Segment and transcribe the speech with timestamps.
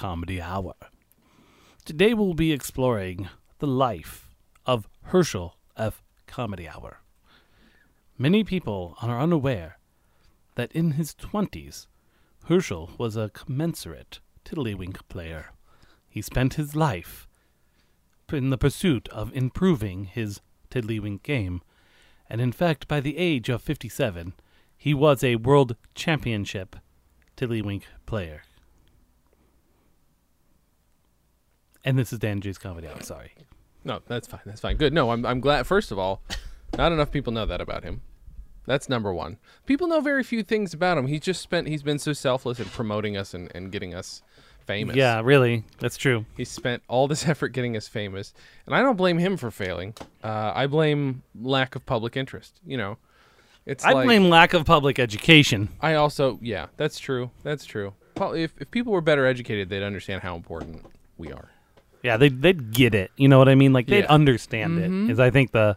[0.00, 0.72] Comedy Hour.
[1.84, 3.28] Today we'll be exploring
[3.58, 4.30] the life
[4.64, 6.02] of Herschel F.
[6.26, 7.02] Comedy Hour.
[8.16, 9.76] Many people are unaware
[10.54, 11.86] that in his 20s,
[12.46, 15.50] Herschel was a commensurate tiddlywink player.
[16.08, 17.28] He spent his life
[18.32, 21.60] in the pursuit of improving his tiddlywink game,
[22.26, 24.32] and in fact, by the age of 57,
[24.78, 26.76] he was a world championship
[27.36, 28.44] tiddlywink player.
[31.84, 33.32] And this is Dan J's Comedy Hour, sorry.
[33.84, 34.40] No, that's fine.
[34.44, 34.76] That's fine.
[34.76, 34.92] Good.
[34.92, 35.66] No, I'm I'm glad.
[35.66, 36.22] First of all,
[36.76, 38.02] not enough people know that about him.
[38.66, 39.38] That's number one.
[39.66, 41.06] People know very few things about him.
[41.06, 41.66] He's just spent.
[41.66, 44.22] He's been so selfless in promoting us and, and getting us
[44.66, 44.96] famous.
[44.96, 46.26] Yeah, really, that's true.
[46.36, 48.34] He spent all this effort getting us famous,
[48.66, 49.94] and I don't blame him for failing.
[50.22, 52.60] Uh, I blame lack of public interest.
[52.66, 52.98] You know,
[53.66, 55.70] it's I like, blame lack of public education.
[55.80, 57.30] I also, yeah, that's true.
[57.42, 57.94] That's true.
[58.18, 60.84] Well, if if people were better educated, they'd understand how important
[61.16, 61.49] we are.
[62.02, 63.10] Yeah, they they'd get it.
[63.16, 63.72] You know what I mean?
[63.72, 64.02] Like they'd Yeah.
[64.04, 64.12] Mm-hmm.
[64.12, 64.78] understand
[65.08, 65.10] it.
[65.12, 65.76] Is I think the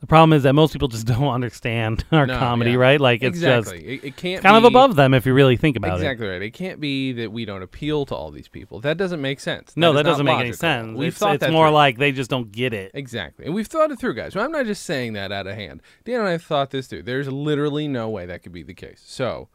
[0.00, 2.76] the problem is that most people just don't understand our No, comedy, yeah.
[2.78, 3.00] right?
[3.00, 3.78] Like it's exactly.
[3.78, 6.02] just it, it can't kind of be- above them if you really think about it.
[6.02, 6.42] Exactly right.
[6.42, 8.80] It can't be that we don't appeal to all these people.
[8.80, 9.72] That doesn't make sense.
[9.76, 10.56] No, is that not doesn't make any logical.
[10.58, 10.98] sense.
[10.98, 11.74] We've it's thought it's that more through.
[11.74, 12.90] like they just don't get it.
[12.94, 14.34] exactly, and we've thought it through, guys.
[14.34, 15.80] I'm not just saying that out of hand.
[16.04, 17.04] Dan and I have thought this through.
[17.04, 19.00] There's literally no way that could be the case.
[19.06, 19.48] So,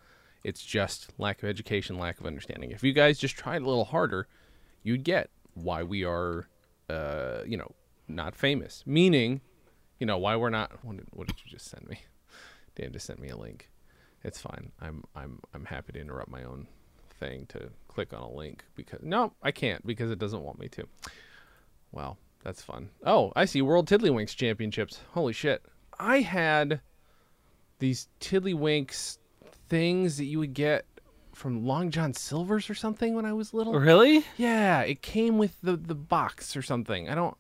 [0.46, 2.72] it's just lack of education, lack of understanding.
[2.72, 4.28] If you guys just tried a little harder,
[4.82, 6.48] you'd get why we are,
[6.90, 7.72] uh, you know,
[8.08, 8.84] not famous.
[8.86, 9.42] Meaning,
[10.00, 10.72] you know, why we're not.
[10.84, 12.00] What did, what did you just send me?
[12.76, 13.70] Dan just sent me a link.
[14.24, 14.72] It's fine.
[14.82, 16.68] I'm I'm I'm happy to interrupt my own
[17.20, 20.68] thing to click on a link because no, I can't because it doesn't want me
[20.70, 20.88] to.
[21.92, 22.90] Well, that's fun.
[23.06, 25.00] Oh, I see World Tiddlywinks Championships.
[25.14, 25.64] Holy shit.
[26.00, 26.82] I had
[27.80, 29.18] these Tiddlywinks
[29.70, 30.86] things that you would get
[31.38, 33.74] from Long John Silver's or something when I was little.
[33.80, 34.26] Really?
[34.38, 37.08] Yeah, it came with the the box or something.
[37.08, 37.38] I don't.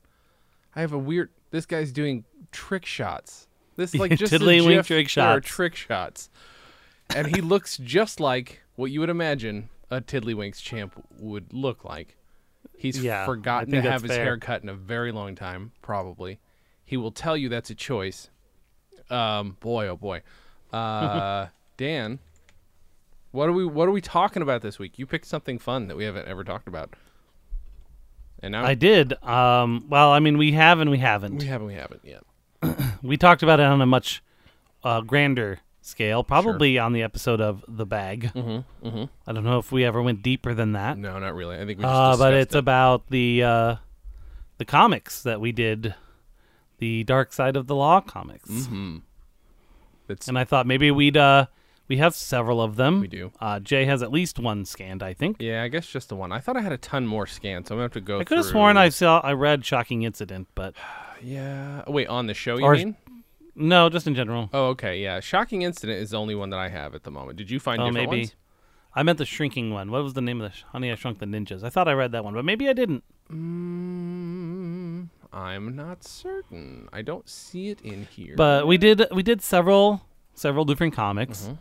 [0.75, 1.31] I have a weird.
[1.49, 3.47] This guy's doing trick shots.
[3.75, 6.29] This like just a Tiddlywink trick there are trick shots,
[7.15, 12.15] and he looks just like what you would imagine a Tiddlywinks champ would look like.
[12.77, 14.23] He's Yeah, forgotten to have his fair.
[14.23, 16.39] hair cut in a very long time, probably.
[16.85, 18.29] He will tell you that's a choice.
[19.09, 20.21] Um, boy, oh boy,
[20.71, 21.47] uh,
[21.77, 22.19] Dan.
[23.31, 24.97] What are we What are we talking about this week?
[24.97, 26.93] You picked something fun that we haven't ever talked about.
[28.41, 29.13] And now I did.
[29.23, 31.37] Um, well, I mean, we have and we haven't.
[31.37, 32.23] we haven't we haven't yet.
[33.03, 34.23] We talked about it on a much
[34.83, 38.31] uh, grander scale, probably on the episode of The Bag.
[38.33, 38.87] Mm-hmm.
[38.87, 39.03] Mm-hmm.
[39.27, 40.97] I don't know if we ever went deeper than that.
[40.97, 41.55] No, not really.
[41.55, 42.57] I think we just Uh, but it's it.
[42.59, 43.75] about the uh,
[44.57, 45.93] the comics that we did,
[46.79, 48.49] the Dark Side of the Law comics.
[48.49, 49.03] Mhm.
[50.09, 51.45] It's And I thought maybe we'd uh,
[51.87, 53.01] we have several of them.
[53.01, 53.31] We do.
[53.39, 55.37] Uh, Jay has at least one scanned, I think.
[55.39, 56.31] yeah, I guess just the one.
[56.31, 58.19] I thought I had a ton more scans, so I'm gonna have to go.
[58.19, 60.75] I could have through- sworn I saw I read Shocking Incident, but
[61.23, 61.83] Yeah.
[61.87, 62.95] Oh, wait, on the show you Or- mean?
[63.55, 64.49] no, just in general.
[64.53, 65.01] Oh, okay.
[65.01, 65.19] Yeah.
[65.19, 67.37] Shocking incident is the only one that I have at the moment.
[67.37, 68.21] Did you find Oh, different maybe.
[68.23, 68.35] ones?
[68.93, 69.89] I meant the shrinking one.
[69.91, 71.63] What was the name of the sh- Honey I Shrunk the Ninjas?
[71.63, 73.03] I thought I read that one, but maybe I didn't.
[73.87, 76.87] Mm, I'm not certain.
[76.91, 78.35] I don't see it in here.
[78.35, 80.01] But we did we did several
[80.33, 81.53] several different comics, Mm-hmm.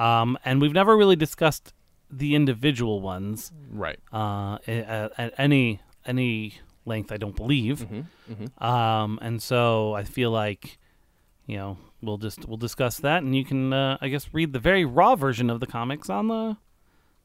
[0.00, 1.72] Um, and we've never really discussed
[2.10, 3.98] the individual ones right.
[4.12, 6.54] uh, at, at any any
[6.84, 7.12] length.
[7.12, 8.32] I don't believe, Mm-hmm.
[8.32, 8.64] Mm-hmm.
[8.64, 10.78] um, and so I feel like
[11.46, 14.58] you know we'll just we'll discuss that, and you can uh, I guess read the
[14.58, 16.56] very raw version of the comics on the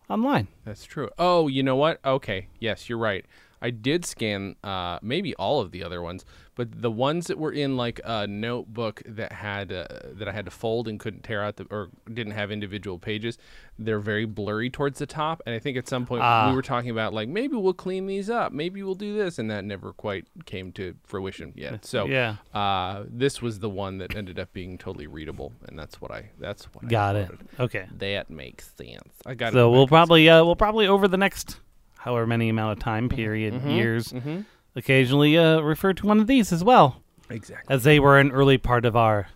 [0.10, 0.48] online.
[0.66, 1.10] That's true.
[1.18, 2.00] Oh, you know what?
[2.06, 2.48] Okay.
[2.60, 3.26] Yes, you're right.
[3.66, 6.24] I did scan uh, maybe all of the other ones,
[6.54, 9.88] but the ones that were in like a notebook that had uh,
[10.20, 13.40] that I had to fold and couldn't tear out the or didn't have individual pages,
[13.80, 15.42] they're very blurry towards the top.
[15.48, 16.48] And I think at some point Ah.
[16.50, 19.50] we were talking about like maybe we'll clean these up, maybe we'll do this, and
[19.50, 21.86] that never quite came to fruition yet.
[21.86, 26.00] So yeah, uh, this was the one that ended up being totally readable, and that's
[26.00, 27.32] what I that's what I got it.
[27.60, 27.88] Okay.
[27.98, 29.14] That makes sense.
[29.26, 29.54] I got it.
[29.54, 31.60] So we'll probably uh, we'll probably over the next
[32.06, 33.70] however many amount of time period Mm-hmm.
[33.70, 34.42] years hmm
[34.78, 37.74] occasionally uh, refer to one of these as well Exactly.
[37.74, 39.28] as they were an early part of our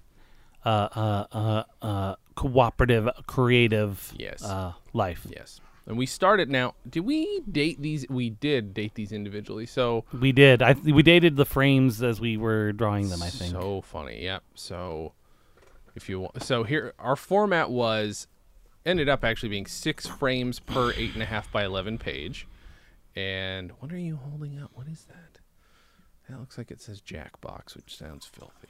[0.65, 4.43] uh, uh, uh, uh, cooperative creative Yes.
[4.43, 5.25] uh, life.
[5.29, 5.61] Yes.
[5.87, 6.75] And we started now.
[6.87, 8.05] Did we date these?
[8.09, 9.65] We did date these individually.
[9.65, 10.61] So We did.
[10.61, 13.23] I we dated the frames as we were drawing them.
[13.23, 13.51] I think.
[13.51, 14.21] so funny.
[14.23, 14.43] Yep.
[14.55, 15.13] So
[15.95, 18.27] if you want, so here our format was
[18.85, 22.45] ended up actually being six frames per eight and a half by eleven page.
[23.19, 24.71] And what are you holding up?
[24.73, 25.39] What is that?
[26.29, 28.69] That looks like it says Jackbox, which sounds filthy,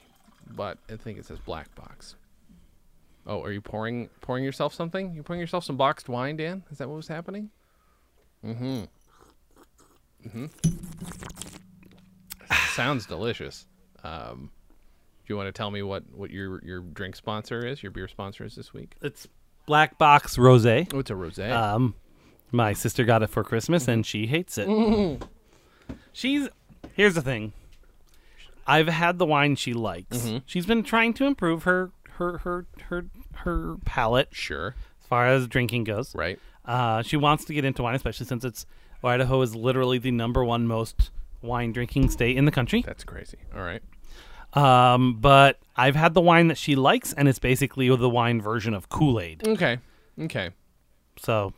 [0.50, 2.16] but I think it says Black Box.
[3.28, 5.14] Oh, are you pouring pouring yourself something?
[5.14, 6.64] You're pouring yourself some boxed wine, Dan?
[6.72, 7.50] Is that what was happening?
[8.44, 8.84] Mm-hmm.
[10.26, 10.46] Mm-hmm.
[12.74, 13.68] Sounds delicious.
[14.04, 14.50] Um,
[15.28, 17.84] do you want to tell me what what your your drink sponsor is?
[17.84, 18.96] Your beer sponsor is this week?
[19.02, 19.28] It's
[19.68, 20.90] Black Box Rosé.
[20.94, 21.52] Oh, it's a rosé.
[21.52, 21.94] Um,
[22.52, 25.22] my sister got it for Christmas and she hates it.
[26.12, 26.50] She's
[26.94, 27.54] here's the thing.
[28.68, 30.18] I've had the wine she likes.
[30.18, 30.38] Mm-hmm.
[30.46, 34.76] She's been trying to improve her her her her her palate sure.
[35.02, 36.14] as far as drinking goes.
[36.14, 36.40] Right.
[36.66, 38.66] Uh, she wants to get into wine, especially since it's
[39.04, 41.10] Idaho is literally the number one most
[41.42, 42.84] wine drinking state in the country.
[42.86, 43.38] That's crazy.
[43.56, 43.82] All right.
[44.54, 48.74] Um, but I've had the wine that she likes, and it's basically the wine version
[48.74, 49.48] of Kool Aid.
[49.48, 49.80] Okay.
[50.20, 50.50] Okay.
[51.18, 51.54] So,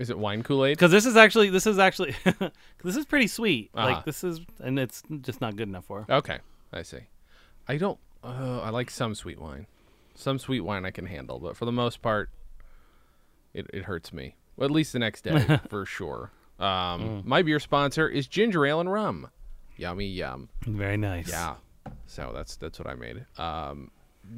[0.00, 0.78] Is it wine Kool Aid?
[0.78, 2.14] because this is actually this is actually
[2.82, 3.70] this is pretty sweet.
[3.74, 3.86] Uh-huh.
[3.86, 6.14] Like this is, and it's just not good enough for her.
[6.16, 6.38] Okay,
[6.72, 7.00] I see.
[7.68, 7.98] I don't.
[8.24, 9.66] Uh, I like some sweet wine.
[10.14, 12.30] Some sweet wine I can handle, but for the most part,
[13.52, 14.36] it, it hurts me.
[14.56, 16.30] Well, at least the next day, for sure.
[16.58, 19.28] Um, My beer sponsor is ginger ale and rum.
[19.76, 20.48] Yummy yum.
[20.62, 21.28] Very nice.
[21.28, 21.56] Yeah.
[22.06, 23.24] So that's that's what I made.
[23.38, 23.90] Um,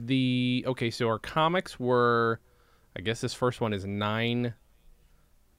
[0.06, 2.40] the okay, so our comics were,
[2.96, 4.54] I guess this first one is nine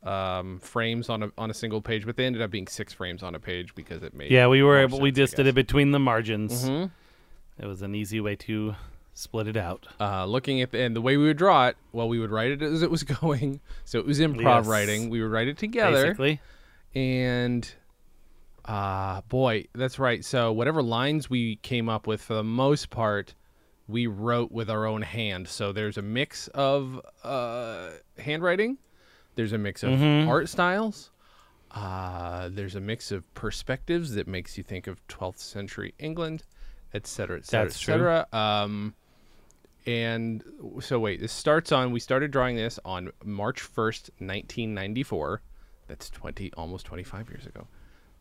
[0.03, 3.23] um, frames on a on a single page, but they ended up being six frames
[3.23, 4.99] on a page because it made Yeah, we were able.
[4.99, 6.69] We sense, I just did it between the margins.
[6.69, 6.91] Mhm.
[7.59, 8.75] It was an easy way to
[9.13, 9.87] split it out.
[9.99, 12.51] uh, looking at the and the way we would draw it, well, we would write
[12.51, 13.59] it as it was going.
[13.85, 14.65] So it was improv Yes.
[14.67, 15.09] writing.
[15.09, 16.41] We would write it together, Basically,
[16.95, 17.71] and
[18.65, 20.23] uh boy, that's right.
[20.23, 23.35] So whatever lines we came up with, for the most part,
[23.87, 25.47] we wrote with our own hand.
[25.47, 28.77] So there's a mix of uh, handwriting.
[29.35, 30.27] There's a mix of Mhm.
[30.27, 31.11] art styles.
[31.71, 36.43] Uh, there's a mix of perspectives that makes you think of 12th century England,
[36.93, 38.27] et cetera, et cetera, et cetera.
[38.31, 38.93] Um,
[39.85, 40.43] and
[40.81, 41.91] so wait, this starts on.
[41.91, 45.41] We started drawing this on March 1st, 1994.
[45.87, 47.67] That's 20, almost 25 years ago.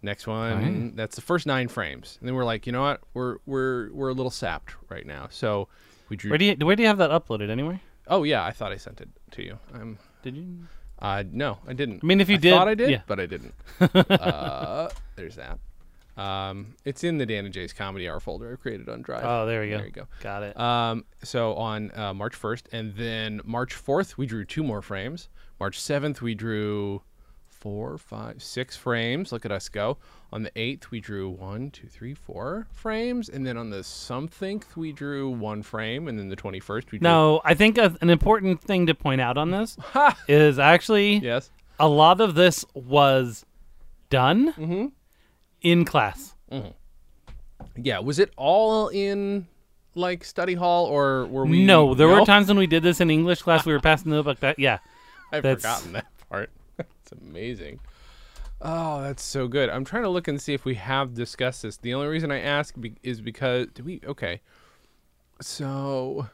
[0.04, 0.96] Next one, Right.
[0.96, 3.02] that's the first nine frames, and then we're like, you know what?
[3.14, 5.28] We're we're we're a little sapped right now.
[5.30, 5.68] So
[6.08, 6.30] we drew.
[6.32, 7.80] where do you where do you have that uploaded anyway?
[8.08, 9.60] Oh yeah, I thought I sent it to you.
[9.72, 9.98] I'm.
[10.22, 10.66] Did you?
[11.02, 12.00] Uh, no, I didn't.
[12.02, 13.00] I mean, if you I did, thought I did, yeah.
[13.08, 13.54] but I didn't.
[13.80, 15.58] uh, there's that.
[16.16, 19.24] Um, it's in the Dan and Jay's Comedy Hour folder I created on Drive.
[19.24, 19.78] Oh, there we go.
[19.78, 20.06] There you go.
[20.20, 20.58] Got it.
[20.58, 25.28] Um, so on uh, March 1st, and then March 4th, we drew two more frames.
[25.58, 27.02] March 7th, we drew
[27.62, 29.30] four, five, six frames.
[29.30, 29.96] Look at us go.
[30.32, 33.28] On the 8th, we drew one, two, three, four frames.
[33.28, 36.08] And then on the something, we drew one frame.
[36.08, 37.08] And then the 21st, we drew.
[37.08, 39.76] no, I think a, an important thing to point out on this
[40.28, 41.50] is actually Yes.
[41.78, 43.46] a lot of this was
[44.10, 44.86] done Mm-hmm.
[45.60, 46.34] in class.
[47.76, 48.00] Yeah.
[48.00, 49.46] Was it all in
[49.94, 51.64] like study hall or were we?
[51.64, 53.64] no, there were times when we did this in English class.
[53.64, 54.40] We were passing the book.
[54.40, 54.78] That yeah,
[55.32, 56.50] I've That's- forgotten that part.
[57.02, 57.80] It's amazing.
[58.60, 59.68] Oh, that's so good.
[59.70, 61.76] I'm trying to look and see if we have discussed this.
[61.78, 64.00] The only reason I ask be- is because did we?
[64.06, 64.40] Okay,
[65.40, 66.28] so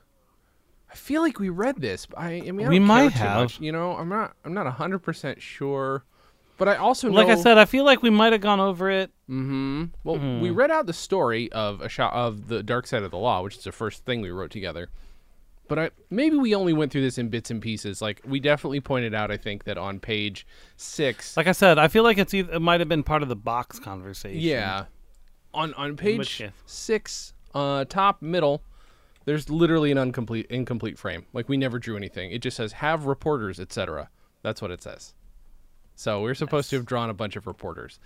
[0.91, 2.07] I feel like we read this.
[2.07, 3.41] But I, I mean, I We might have.
[3.41, 4.35] much, you know, I'm not.
[4.45, 6.05] I'm not hundred percent sure,
[6.59, 9.11] but I also like I said, I feel like we might have gone over it.
[9.31, 9.85] Mm-hmm.
[10.05, 13.19] Well, we read out the story of a shot of the Dark Side of the
[13.19, 14.91] Law, which is the first thing we wrote together.
[15.69, 18.01] But I maybe we only went through this in bits and pieces.
[18.03, 20.47] Like we definitely pointed out, I think that on page
[20.77, 23.29] six, Like I said, I feel like it's either, it might have been part of
[23.29, 24.41] the box conversation.
[24.41, 24.87] yeah,
[25.55, 28.63] on on page six, uh, top middle,
[29.27, 31.27] there's literally an incomplete incomplete frame.
[31.33, 32.31] Like we never drew anything.
[32.31, 34.09] It just says have reporters, etc.
[34.43, 35.15] That's what it says.
[35.95, 37.99] So we're supposed to have drawn a bunch of reporters.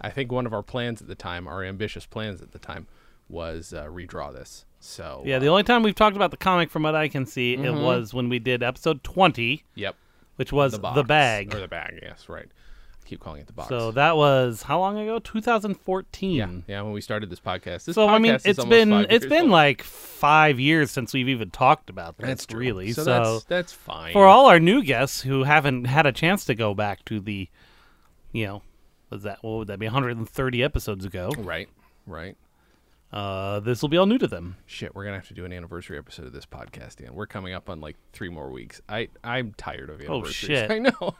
[0.00, 2.86] I think one of our plans at the time, our ambitious plans at the time,
[3.30, 4.64] was uh, redraw this.
[4.80, 7.26] So Yeah, uh, the only time we've talked about the comic, from what I can
[7.26, 7.64] see, Mm-hmm.
[7.66, 9.94] it was when we did episode twenty, yep,
[10.36, 11.54] which was the the, bag.
[11.54, 11.98] or the bag.
[12.02, 12.46] Yes, right.
[12.46, 13.68] I keep calling it the box.
[13.68, 15.18] So that was how long ago?
[15.18, 16.30] 2014.
[16.36, 16.82] yeah, yeah.
[16.82, 19.50] When we started this podcast, this So I mean, it's been it's been old.
[19.50, 22.26] like five years since we've even talked about this.
[22.26, 22.60] that's true.
[22.60, 22.92] really.
[22.92, 24.12] So, So, that's that's fine.
[24.12, 27.48] for all our new guests who haven't had a chance to go back to the,
[28.32, 28.62] you know,
[29.10, 29.86] was that what would that be?
[29.86, 31.32] 130 episodes ago.
[31.38, 31.68] right,
[32.06, 32.36] right.
[33.12, 34.56] Uh, this will be all new to them.
[34.66, 37.12] Shit, we're gonna have to do an anniversary episode of this podcast, Dan.
[37.14, 38.80] We're coming up on like three more weeks.
[38.88, 40.34] I I'm tired of anniversaries.
[40.34, 40.70] shit.
[40.70, 41.16] I know.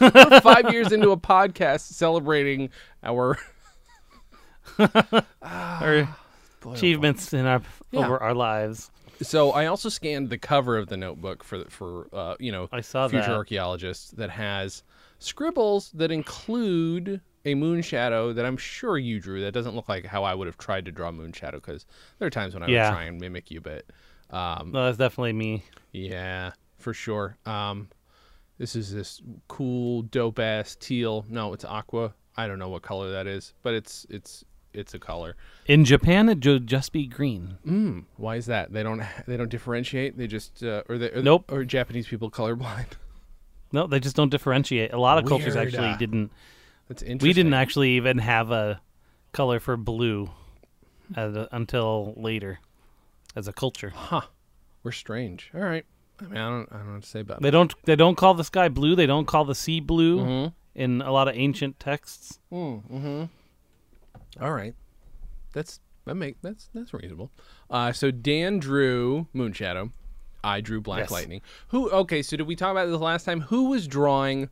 [0.00, 2.70] we're five years into a podcast celebrating
[3.02, 3.38] our
[5.42, 6.08] Our
[6.72, 8.04] achievements in our Yeah.
[8.04, 8.90] over our lives.
[9.20, 12.80] So I also scanned the cover of the notebook for for uh, you know I
[12.80, 13.34] saw future that.
[13.36, 14.82] archaeologists that has
[15.18, 19.40] scribbles that include a moon shadow that I'm sure you drew.
[19.40, 21.86] That doesn't look like how I would have tried to draw moon shadow because
[22.18, 22.88] there are times when I Yeah.
[22.90, 23.84] would try and mimic you, but
[24.30, 25.62] Um, No, that's definitely me.
[25.92, 27.36] yeah, for sure.
[27.44, 27.88] Um,
[28.58, 31.26] this is this cool, dope ass teal.
[31.28, 32.14] No, it's aqua.
[32.36, 35.36] I don't know what color that is, but it's it's it's a color.
[35.66, 37.58] In Japan, it would just be green.
[37.66, 38.72] Mm, why is that?
[38.72, 40.16] They don't they don't differentiate.
[40.16, 41.52] They just uh, or they or, Nope.
[41.52, 42.92] or Japanese people colorblind.
[43.70, 44.94] No, they just don't differentiate.
[44.94, 45.68] A lot of cultures Weird.
[45.74, 46.30] actually didn't.
[46.88, 47.28] That's interesting.
[47.28, 48.80] We didn't actually even have a
[49.32, 50.30] color for blue
[51.16, 52.58] a, until later
[53.36, 53.92] as a culture.
[53.94, 54.22] Huh.
[54.82, 55.50] We're strange.
[55.54, 55.84] All right.
[56.20, 57.52] I mean, I don't I don't know what to say about They it.
[57.52, 57.74] don't.
[57.84, 58.94] They don't call the sky blue.
[58.94, 60.48] They don't call the sea blue Mm-hmm.
[60.74, 62.38] in a lot of ancient texts.
[62.52, 63.24] Mm-hmm.
[64.40, 64.74] All right.
[65.52, 67.30] That's that make that's that's reasonable.
[67.70, 69.90] Uh, so Dan drew Moonshadow.
[70.44, 71.10] I drew Black Yes.
[71.10, 71.40] Lightning.
[71.68, 71.88] Who?
[71.90, 72.22] Okay.
[72.22, 73.42] So did we talk about this last time?
[73.42, 74.48] Who was drawing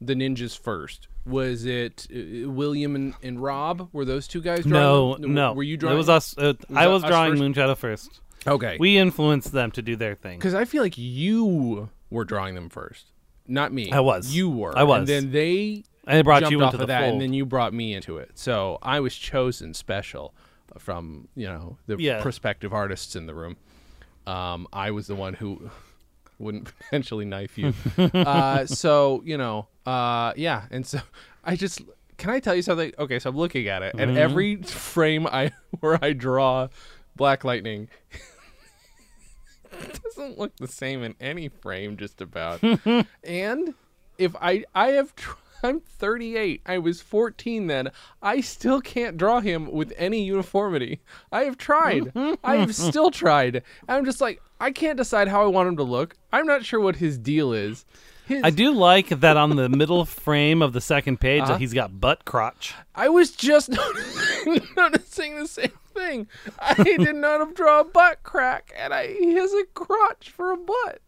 [0.00, 1.08] the ninjas first?
[1.26, 3.88] Was it uh, William and, and Rob?
[3.92, 4.66] Were those two guys?
[4.66, 5.34] No, Drawing them?
[5.34, 5.52] no.
[5.54, 5.94] Were you drawing?
[5.94, 6.36] It was us.
[6.36, 7.42] Uh, I was drawing first?
[7.42, 8.20] Moonshadow first.
[8.46, 8.76] Okay.
[8.78, 10.38] We influenced them to do their thing.
[10.38, 13.06] Because I feel like you were drawing them first,
[13.46, 13.90] not me.
[13.90, 14.34] I was.
[14.34, 14.76] You were.
[14.76, 14.98] I was.
[14.98, 17.12] And then they I brought you off into of that, fold.
[17.14, 18.32] and then you brought me into it.
[18.34, 20.34] So I was chosen special
[20.78, 22.20] from you know the Yeah.
[22.20, 23.56] prospective artists in the room.
[24.26, 25.70] Um, I was the one who
[26.38, 27.72] wouldn't potentially knife you.
[27.98, 30.98] uh, so you know, uh, yeah, and so
[31.44, 31.80] I just
[32.16, 32.92] can I tell you something?
[32.98, 34.08] Okay, so I'm looking at it, Mm-hmm.
[34.10, 36.68] and every frame I where I draw
[37.16, 37.88] Black Lightning.
[40.04, 42.62] doesn't look the same in any frame just about
[43.24, 43.74] and
[44.18, 47.90] if i i have tr- i'm 38 i was 14 then
[48.22, 51.00] i still can't draw him with any uniformity
[51.32, 52.12] i have tried
[52.44, 55.82] i have still tried i'm just like i can't decide how i want him to
[55.82, 57.84] look i'm not sure what his deal is
[58.26, 61.52] his, I do like that on the middle frame of the second page Uh-huh.
[61.52, 62.72] that he's got butt crotch.
[62.94, 63.68] I was just
[64.76, 66.26] noticing, the same thing.
[66.58, 70.56] I did not draw a butt crack, and I he has a crotch for a
[70.56, 71.00] butt.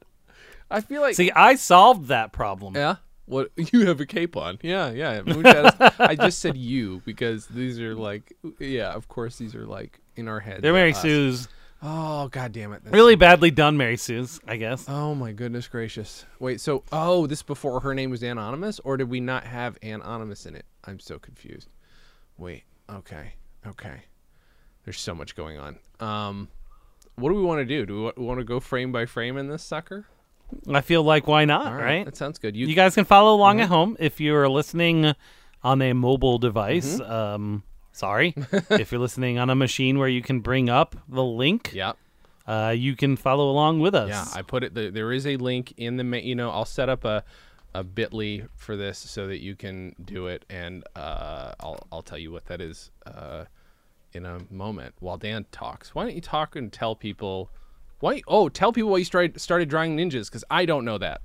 [0.71, 2.75] I feel like See, I solved that problem.
[2.75, 2.97] yeah.
[3.27, 4.59] What you have a cape on?
[4.63, 5.21] Yeah, yeah.
[5.99, 8.93] I just said you because these are like, yeah.
[8.93, 10.63] Of course, these are like in our heads.
[10.63, 11.03] They're Mary us.
[11.03, 11.49] Sue's.
[11.83, 12.83] Oh god damn it!
[12.87, 14.87] Really badly done, Mary Sue's, I guess.
[14.89, 16.25] Oh my goodness gracious!
[16.41, 20.47] Wait, so oh, this before her name was Anonymous, or did we not have Anonymous
[20.47, 20.65] in it?
[20.85, 21.69] I'm so confused.
[22.39, 23.35] Wait, okay,
[23.67, 24.05] okay.
[24.85, 25.79] There's so much going on.
[26.01, 26.49] Um,
[27.17, 27.85] what do we want to do?
[27.85, 30.07] Do we want to go frame by frame in this sucker?
[30.69, 32.05] I feel like why not, right, right?
[32.05, 32.57] that sounds good.
[32.57, 33.63] You, You guys can follow along Mm-hmm.
[33.65, 35.15] at home if you're listening
[35.63, 36.99] on a mobile device.
[37.01, 37.11] Mm-hmm.
[37.13, 37.63] Um,
[37.93, 38.35] sorry,
[38.71, 41.93] if you're listening on a machine where you can bring up the link, yeah,
[42.47, 44.09] uh, you can follow along with us.
[44.09, 44.25] yeah.
[44.39, 44.75] I put it.
[44.75, 46.05] There, there is a link in the.
[46.05, 47.25] ma- You know, I'll set up a
[47.75, 52.19] a Bitly for this so that you can do it, and uh, I'll I'll tell
[52.19, 53.45] you what that is uh,
[54.13, 55.95] in a moment while Dan talks.
[55.95, 57.51] Why don't you talk and tell people?
[58.01, 58.23] Why?
[58.29, 61.21] Oh, tell people why you started started drawing ninjas because I don't know that.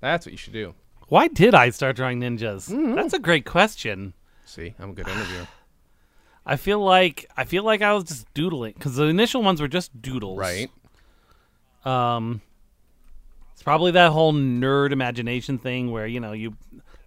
[0.00, 0.74] That's what you should do.
[1.08, 2.70] Why did I start drawing ninjas?
[2.70, 2.94] Mm-hmm.
[2.94, 4.14] That's a great question.
[4.44, 5.46] See, I'm a good interviewer.
[6.46, 9.68] I feel like I feel like I was just doodling because the initial ones were
[9.68, 10.38] just doodles.
[10.38, 10.70] right?
[11.84, 12.40] Um,
[13.52, 16.56] it's probably that whole nerd imagination thing where you know you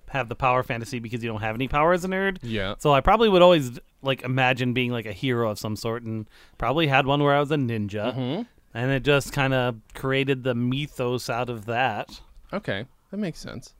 [0.09, 2.37] have the power fantasy because you don't have any power as a nerd.
[2.41, 2.75] Yeah.
[2.79, 6.27] So I probably would always like imagine being like a hero of some sort, and
[6.57, 8.41] probably had one where I was a ninja, Mm-hmm.
[8.77, 12.21] And it just kind of created the mythos out of that.
[12.53, 13.73] Okay, that makes sense.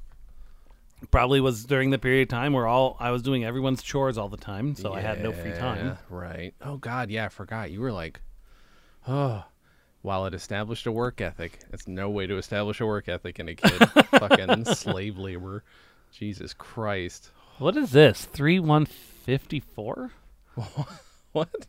[1.11, 4.27] Probably was during the period of time where all I was doing everyone's chores all
[4.27, 5.99] the time, so I had no free time.
[6.09, 6.55] Right.
[6.63, 7.69] Oh God, yeah, I forgot.
[7.69, 8.21] You were like,
[9.07, 9.45] oh,
[10.01, 13.49] while it established a work ethic, it's no way to establish a work ethic in
[13.49, 13.89] a kid.
[14.09, 15.63] Fucking slave labor.
[16.11, 17.29] Jesus Christ.
[17.59, 18.25] What is this?
[18.25, 20.11] Three one fifty four?
[21.33, 21.67] What?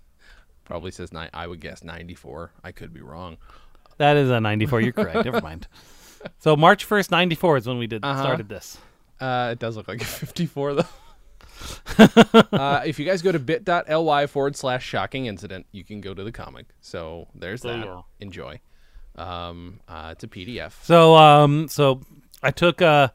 [0.68, 1.30] Probably says nine.
[1.34, 2.52] I would guess ninety-four.
[2.62, 3.38] I could be wrong.
[3.96, 4.80] That is a ninety four.
[4.80, 5.25] You're correct.
[5.25, 5.66] Never mind.
[6.40, 8.20] So March first, ninety four is when we did Uh-huh.
[8.20, 8.76] started this.
[9.20, 10.84] Uh, it does look like a 54 though.
[12.52, 16.25] uh, if you guys go to bit.ly forward slash shocking incident, you can go to
[16.25, 16.66] the comic.
[16.80, 18.02] So there's There that.
[18.20, 18.60] Enjoy.
[19.16, 20.72] Um, uh, it's a PDF.
[20.82, 22.00] So um so
[22.42, 23.08] I took uh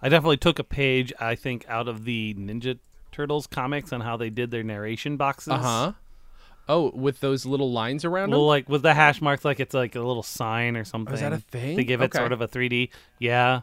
[0.00, 2.78] I definitely took a page I think out of the Ninja
[3.12, 5.52] Turtles comics on how they did their narration boxes.
[5.52, 5.92] Uh huh.
[6.68, 8.46] Oh, with those little lines around Well, them.
[8.48, 11.12] like with the hash marks, like it's like a little sign or something.
[11.12, 11.76] Oh, is that a thing?
[11.76, 12.18] They give it Okay.
[12.18, 12.90] sort of a 3D.
[13.18, 13.62] Yeah,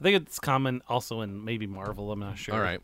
[0.00, 2.10] I think it's common also in maybe Marvel.
[2.12, 2.54] I'm not sure.
[2.54, 2.80] All right.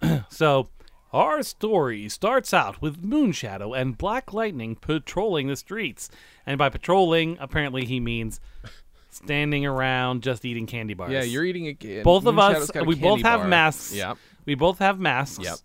[0.30, 0.68] So,
[1.12, 6.08] our story starts out with Moonshadow and Black Lightning patrolling the streets.
[6.46, 8.40] And by patrolling, apparently he means
[9.10, 11.12] standing around just eating candy bars.
[11.12, 12.02] Yeah, you're eating a.
[12.02, 12.70] both of us.
[12.86, 13.94] We both have masks.
[13.94, 14.16] Yep.
[14.46, 15.44] We both have masks.
[15.44, 15.58] Yep.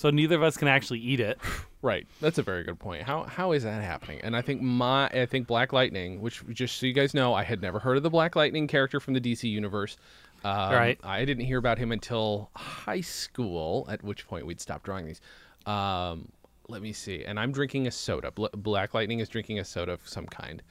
[0.00, 1.38] So neither of us can actually eat it.
[1.82, 2.06] Right.
[2.20, 3.04] That's a very good point.
[3.04, 4.20] How how is that happening?
[4.22, 7.42] And I think my I think Black Lightning, which just so you guys know, I
[7.42, 9.96] had never heard of the Black Lightning character from the DC universe.
[10.44, 11.00] Um, Right.
[11.02, 15.22] I didn't hear about him until high school, at which point we'd stopped drawing these.
[15.64, 16.28] Um,
[16.68, 17.24] let me see.
[17.24, 18.30] And I'm drinking a soda.
[18.30, 20.62] Bl- Black Lightning is drinking a soda of some kind.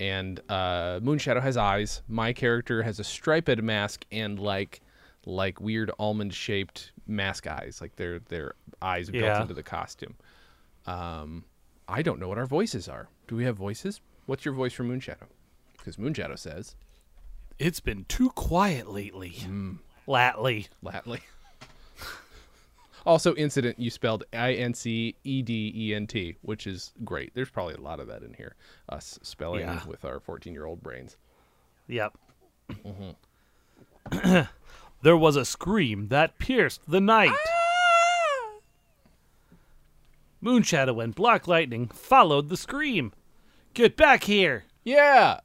[0.00, 2.02] And uh, Moonshadow has eyes.
[2.08, 4.80] My character has a striped mask and like
[5.28, 7.78] like weird almond shaped mask eyes.
[7.80, 9.42] Like their their eyes built Yeah.
[9.42, 10.16] into the costume.
[10.86, 11.44] Um,
[11.86, 13.08] I don't know what our voices are.
[13.26, 14.00] Do we have voices?
[14.26, 15.26] What's your voice for Moonshadow?
[15.76, 16.74] Because Moonshadow says
[17.58, 19.36] It's been too quiet lately.
[20.06, 20.68] Lately.
[20.82, 21.20] Latly.
[23.06, 27.34] also, incident you spelled I N C E D E N T, which is great.
[27.34, 28.54] There's probably a lot of that in here.
[28.88, 29.84] Us spelling Yeah.
[29.86, 31.16] with our 14 year old brains.
[31.88, 32.16] Yep.
[35.02, 37.32] there was a scream that pierced the night.
[40.42, 43.12] Moonshadow and Black Lightning followed the scream.
[43.74, 44.64] Get back here!
[44.84, 45.40] Yeah.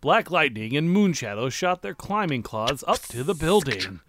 [0.00, 4.00] Black Lightning and Moonshadow shot their climbing claws up to the building.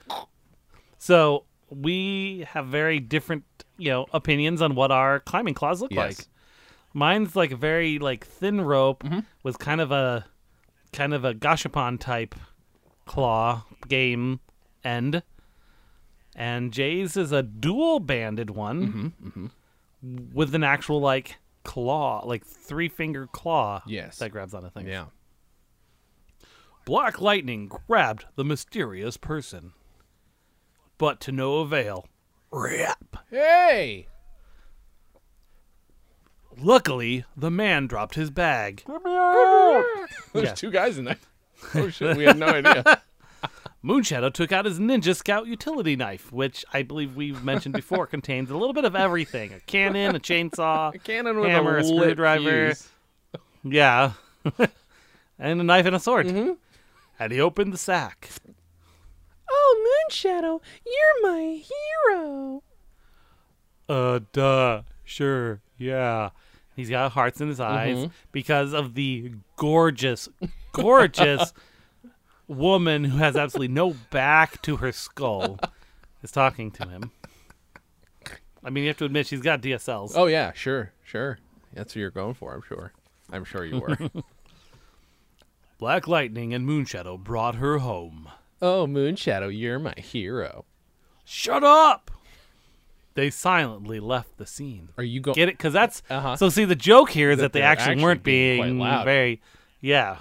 [0.98, 3.46] So we have very different,
[3.78, 6.20] you know, opinions on what our climbing claws look Yes.
[6.20, 6.28] like.
[6.94, 9.20] Mine's like a very like thin rope Mm-hmm.
[9.44, 10.26] with kind of a
[10.94, 12.36] kind of a gashapon type
[13.06, 14.40] claw game
[14.84, 15.24] end.
[16.36, 19.48] And Jay's is a dual banded one Mm-hmm,
[20.34, 24.18] with an actual like claw, like three finger claw Yes.
[24.20, 24.88] that grabs onto things.
[24.90, 25.06] Yeah.
[26.86, 29.72] Black Lightning grabbed the mysterious person.
[30.98, 32.08] But to no avail.
[32.52, 33.18] Rip.
[33.32, 34.08] Hey.
[36.58, 38.84] Luckily, the man dropped his bag.
[38.86, 39.86] There's
[40.34, 40.54] Yeah.
[40.54, 41.18] two guys in there.
[41.76, 43.02] Oh shit, we had no idea.
[43.84, 48.50] Moonshadow took out his Ninja Scout utility knife, which I believe we've mentioned before contains
[48.50, 51.84] a little bit of everything a cannon, a chainsaw, A cannon with Hammer, a, a
[51.84, 52.66] lit screwdriver.
[52.74, 52.90] fuse.
[53.64, 54.14] yeah,
[55.38, 56.28] and a knife and a sword.
[57.20, 58.30] And he opened the sack.
[59.50, 61.62] Oh, Moonshadow, you're my
[62.10, 62.64] hero.
[63.88, 64.82] Uh, duh.
[65.04, 65.62] Sure.
[65.78, 66.32] Yeah.
[66.76, 70.28] He's got hearts in his eyes because of the gorgeous,
[70.84, 71.54] gorgeous
[72.48, 75.60] woman who has absolutely no back to her skull
[76.24, 77.12] is talking to him.
[78.64, 80.14] I mean, you have to admit she's got DSLs.
[80.16, 81.40] Oh yeah, sure, sure.
[81.74, 82.54] That's what you're going for.
[82.54, 82.92] I'm sure.
[83.32, 83.98] I'm sure you were.
[85.78, 88.30] Black Lightning and Moonshadow brought her home.
[88.62, 90.66] oh, Moonshadow, you're my hero.
[91.26, 92.12] Shut up!
[93.16, 94.90] They silently left the scene.
[94.98, 95.36] Are you going?
[95.36, 95.58] Get it?
[95.58, 96.36] Because that's Uh-huh.
[96.36, 96.50] so.
[96.50, 99.42] See, the joke here is That that, they actually, actually weren't being being very.
[99.82, 100.18] Yeah,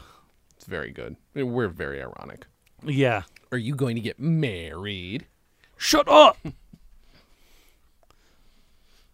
[0.65, 1.17] It's very good.
[1.35, 2.47] We're very ironic.
[2.83, 3.25] yeah.
[3.53, 5.27] Are you going to get married?
[5.77, 6.39] Shut up!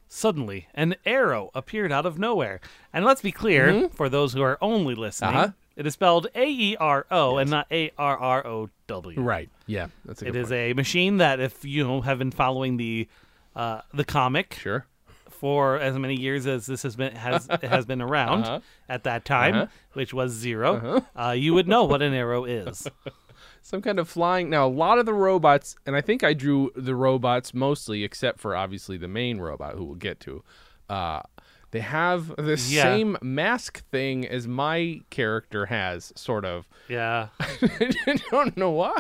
[0.09, 2.61] Suddenly, an arrow appeared out of nowhere.
[2.93, 5.53] And let's be clear, for those who are only listening, Uh-huh.
[5.75, 9.21] it is spelled A E R O and not A R R O W.
[9.21, 9.51] Right.
[9.67, 13.09] Yeah, that's a It good is a machine that, if you have been following the
[13.57, 14.87] uh, the comic Sure.
[15.41, 18.61] For as many years as this has been has has been around Uh-huh.
[18.89, 19.67] at that time, Uh-huh.
[19.95, 22.87] which was 0 uh, you would know what an arrow is.
[23.63, 24.49] Some kind of flying.
[24.51, 28.39] Now, a lot of the robots, and I think I drew the robots mostly, except
[28.41, 30.43] for obviously the main robot, who we'll get to.
[30.89, 31.21] Uh,
[31.71, 32.83] they have the Yeah.
[32.83, 36.67] same mask thing as my character has, sort of.
[36.89, 37.29] Yeah.
[37.41, 38.99] I don't know why.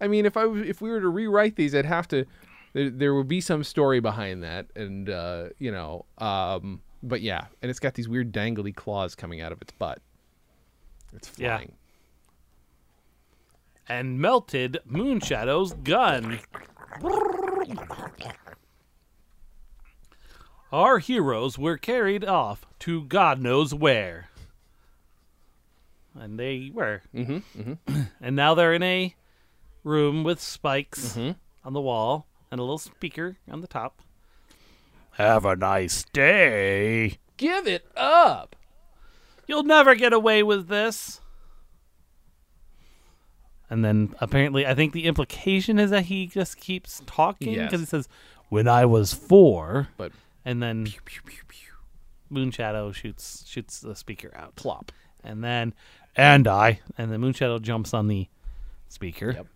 [0.00, 2.24] I mean, if I if we were to rewrite these, I'd have to.
[2.72, 7.46] There, there would be some story behind that, and uh, you know, um, but yeah,
[7.62, 10.00] and it's got these weird dangly claws coming out of its butt.
[11.12, 11.56] It's Yeah.
[11.56, 11.72] flying.
[13.88, 16.38] and melted Moonshadow's gun.
[20.72, 24.28] Our heroes were carried off to God knows where.
[26.14, 27.02] And they were.
[27.14, 27.72] Mm-hmm.
[28.20, 29.14] And now they're in a
[29.82, 31.32] room with spikes Mm-hmm.
[31.64, 34.00] on the wall and a little speaker on the top.
[35.12, 37.18] Have a nice day.
[37.36, 38.56] Give it up.
[39.46, 41.20] You'll never get away with this.
[43.68, 47.66] And then apparently, I think the implication is that he just keeps talking Yes.
[47.70, 48.08] because he says,
[48.48, 50.12] "When I was four, But
[50.44, 50.88] and then
[52.32, 54.90] Moonshadow shoots shoots the speaker out, plop.
[55.22, 55.74] and then
[56.16, 58.28] and I, and then Moonshadow jumps on the
[58.88, 59.32] speaker.
[59.32, 59.46] Yep.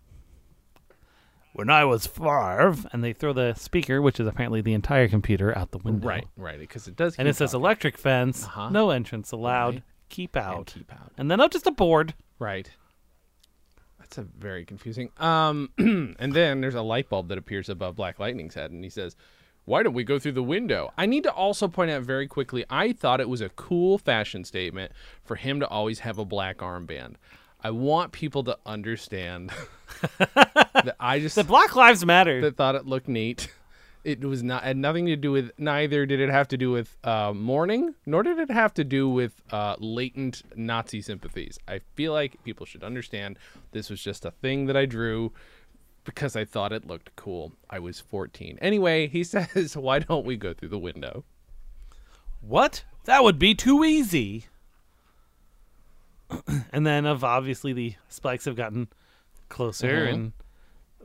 [1.55, 5.57] When I was five, and they throw the speaker, which is apparently the entire computer,
[5.57, 6.05] out the window.
[6.05, 6.59] Right, right.
[6.59, 7.15] Because it does.
[7.15, 8.69] And it says electric fence, Uh-huh.
[8.71, 9.83] no entrance allowed, Right.
[10.09, 10.67] keep And out.
[10.75, 11.13] keep out.
[11.17, 12.13] And then up just a board.
[12.39, 12.69] Right.
[13.99, 15.11] That's a very confusing.
[15.17, 18.89] Um, and then there's a light bulb that appears above Black Lightning's head, and he
[18.89, 19.15] says,
[19.63, 22.65] "Why don't we go through the window?" I need to also point out very quickly.
[22.69, 24.91] I thought it was a cool fashion statement
[25.23, 27.15] for him to always have a black armband.
[27.61, 29.51] I want people to understand
[30.19, 32.41] that I just The Black Lives Matter.
[32.41, 33.51] that thought it looked neat.
[34.03, 36.95] It was not had nothing to do with neither did it have to do with
[37.03, 41.57] uh, mourning, nor did it have to do with uh, latent Nazi sympathies.
[41.67, 43.39] I feel like people should understand
[43.71, 45.31] this was just a thing that I drew
[46.03, 47.53] because I thought it looked cool.
[47.67, 48.59] I was 14.
[48.61, 51.23] Anyway, he says, "Why don't we go through the window?"
[52.41, 52.83] What?
[53.05, 54.45] That would be too easy.
[56.71, 58.87] and then, of obviously, the spikes have gotten
[59.49, 60.13] closer, Mhm.
[60.13, 60.31] and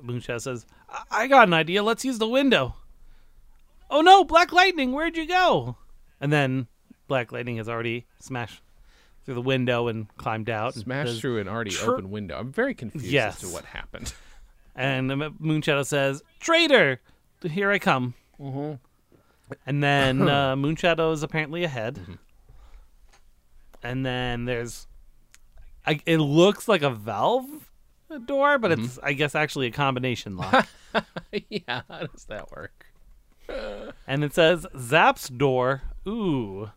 [0.03, 1.83] Moonshadow says, I-, "I got an idea.
[1.83, 2.77] Let's use the window."
[3.91, 4.93] Oh no, Black Lightning!
[4.93, 5.77] Where'd you go?
[6.21, 6.69] And then
[7.09, 8.63] Black Lightning has already smashed
[9.25, 10.75] through the window and climbed out.
[10.75, 12.39] Smashed says- through an already Tr- open window.
[12.39, 14.13] I'm very confused as to what happened.
[14.77, 17.01] And Moonshadow says, "Traitor,
[17.43, 18.75] here I come." Mm-hmm.
[19.67, 21.97] And then uh, Moonshadow is apparently ahead.
[21.97, 22.15] Mm-hmm.
[23.83, 24.87] And then there's,
[25.87, 27.71] I, it looks like a valve
[28.27, 28.85] door, but Mm-hmm.
[28.85, 30.67] it's I guess actually a combination lock.
[31.49, 32.87] yeah, how does that work?
[34.07, 35.83] and it says Zap's door.
[36.07, 36.71] Ooh,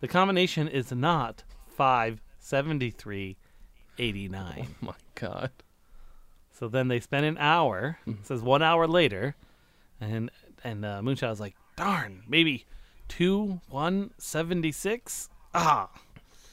[0.00, 1.44] the combination is not
[1.76, 3.36] five seventy three
[3.98, 4.68] eighty nine.
[4.82, 5.50] Oh my god.
[6.52, 7.98] So then they spend an hour.
[8.02, 8.20] Mm-hmm.
[8.20, 9.36] It says one hour later,
[10.00, 10.30] and
[10.64, 12.66] and uh, Moonshadow's like, darn, maybe
[13.08, 15.28] two one seventy six.
[15.54, 15.88] Ah,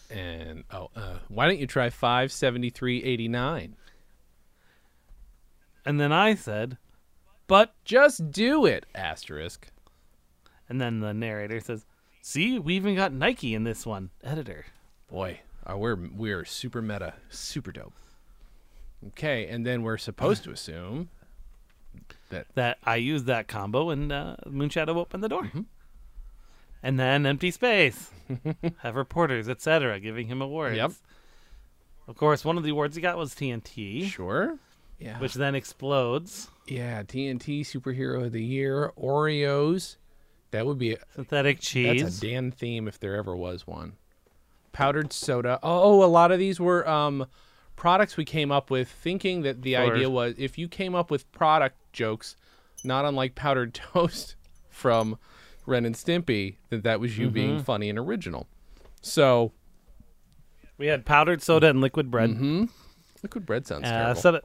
[0.09, 3.73] And oh, uh, why don't you try 573.89?
[5.85, 6.77] and then I said,
[7.47, 8.85] but, Just do it.
[8.95, 9.67] Asterisk.
[10.67, 11.85] and then the narrator says,
[12.21, 14.09] see, we even got Nike in this one.
[14.23, 14.65] Editor.
[15.09, 17.93] Boy, uh, we're we're super meta, super dope.
[19.09, 21.09] Okay, and then we're supposed to assume
[22.29, 25.43] that That I used that combo, and uh, Moonshadow opened the door.
[25.43, 25.61] Mm-hmm.
[26.85, 28.11] And then empty space.
[28.77, 30.77] Have reporters, etc., giving him awards.
[30.77, 30.91] Yep.
[32.07, 34.59] Of course, one of the awards he got was TNT, sure,
[34.99, 36.47] yeah, which then explodes.
[36.67, 39.95] yeah, TNT superhero of the year, Oreos.
[40.51, 42.03] That would be a, Synthetic cheese.
[42.03, 43.93] that's a Dan theme if there ever was one.
[44.71, 45.57] Powdered soda.
[45.63, 47.25] Oh, a lot of these were um,
[47.75, 51.09] products we came up with, thinking that the For- idea was if you came up
[51.09, 52.35] with product jokes,
[52.83, 54.35] not unlike powdered toast
[54.69, 55.17] from
[55.65, 58.47] Ren and Stimpy, that that was you being funny and original.
[59.01, 59.51] So,
[60.77, 62.31] We had powdered soda and liquid bread.
[62.31, 62.65] hmm
[63.23, 64.21] liquid bread sounds Uh, terrible.
[64.21, 64.41] set, of,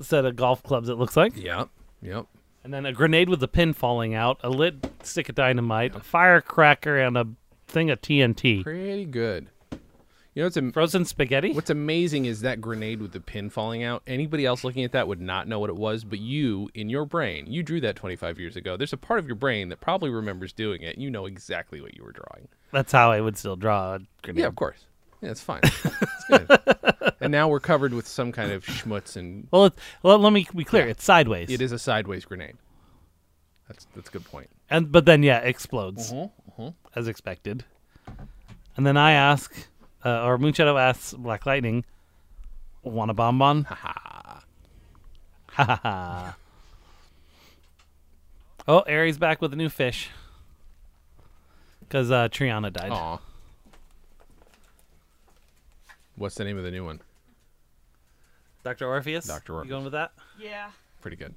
[0.00, 1.36] set of golf clubs, it looks like.
[1.36, 1.68] Yep,
[2.00, 2.26] yep.
[2.62, 6.00] And then a grenade with a pin falling out, a lit stick of dynamite, a
[6.00, 7.26] firecracker, and a
[7.66, 8.62] thing of TNT.
[8.62, 9.50] Pretty good.
[10.34, 11.52] You know what's am- Frozen spaghetti?
[11.52, 14.02] what's amazing is that grenade with the pin falling out.
[14.06, 17.04] Anybody else looking at that would not know what it was, but you, in your
[17.06, 18.76] brain, you drew that 25 years ago.
[18.76, 20.94] There's a part of your brain that probably remembers doing it.
[20.94, 22.48] and You know exactly what you were drawing.
[22.72, 24.40] That's how I would still draw a grenade.
[24.40, 24.86] Yeah, of course.
[25.20, 25.60] Yeah, it's fine.
[25.62, 26.48] it's good.
[27.20, 29.70] And now we're covered with some kind of schmutz, and Well,
[30.02, 30.86] well, let me be clear.
[30.86, 31.48] It's sideways.
[31.48, 32.56] it is a sideways grenade.
[33.66, 34.50] That's that's a good point.
[34.68, 37.64] And but then yeah, it explodes Uh-huh, as expected.
[38.76, 39.54] And then I ask,
[40.04, 41.84] uh, or Moonshadow asks Black Lightning,
[42.82, 44.40] "Want a bonbon?" Haha.
[45.48, 46.36] Ha ha ha.
[48.66, 50.10] Oh, Aries back with a new fish.
[51.80, 52.90] Because uh, Triana died.
[52.90, 53.18] Aw.
[56.16, 57.00] What's the name of the new one?
[58.62, 58.86] Dr.
[58.88, 59.26] Orpheus?
[59.26, 59.54] Dr.
[59.54, 59.68] Orpheus.
[59.68, 60.12] You going with that?
[60.40, 60.70] Yeah.
[61.02, 61.34] Pretty good.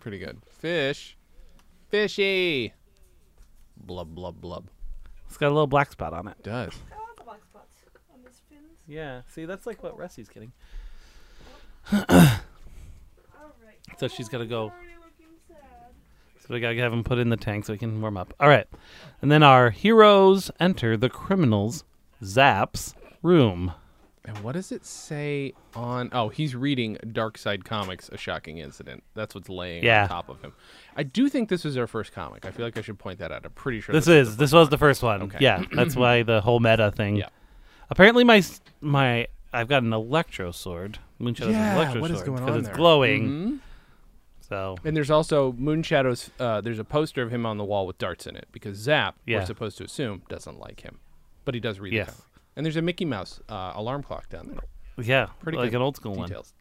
[0.00, 0.38] Pretty good.
[0.58, 1.16] Fish.
[1.88, 2.72] Fishy.
[3.76, 4.68] Blub, blub, blub.
[5.28, 6.42] It's got a little black spot on it.
[6.42, 6.72] Does.
[6.92, 7.78] I want the black spots
[8.12, 8.79] on this fins.
[8.90, 10.52] Yeah, see, that's like what Rusty's getting.
[13.98, 14.66] So she's gotta go.
[14.68, 15.58] I'm already looking sad.
[16.40, 18.32] So we gotta have him put in the tank so he can warm up.
[18.40, 18.66] All right.
[19.20, 21.84] And then our heroes enter the criminal's
[22.24, 23.72] Zap's room.
[24.24, 26.08] And what does it say on?
[26.12, 29.02] Oh, he's reading Dark Side Comics: A Shocking Incident.
[29.14, 30.02] That's what's laying Yeah.
[30.04, 30.52] on top of him.
[30.96, 32.46] I do think this is our first comic.
[32.46, 33.44] I feel like I should point that out.
[33.44, 35.22] I'm pretty sure This is this was the first one.
[35.22, 35.38] Okay.
[35.40, 37.16] Yeah, that's why the whole meta thing.
[37.16, 37.28] Yeah.
[37.90, 38.42] Apparently, my
[38.80, 40.98] my I've got an electro sword.
[41.18, 42.76] Moonshadow's Yeah, an electro what is sword going because on it's there?
[42.76, 43.28] glowing.
[43.28, 43.58] Mhm.
[44.40, 46.30] So And there's also Moonshadow's.
[46.38, 49.16] Uh, there's a poster of him on the wall with darts in it because Zap,
[49.26, 49.40] Yeah.
[49.40, 50.98] we're supposed to assume, doesn't like him,
[51.44, 52.06] but he does read Yes.
[52.06, 52.26] the comic.
[52.56, 55.04] And there's a Mickey Mouse uh, alarm clock down there.
[55.04, 56.28] yeah, Pretty like good an old school one.
[56.28, 56.52] Details.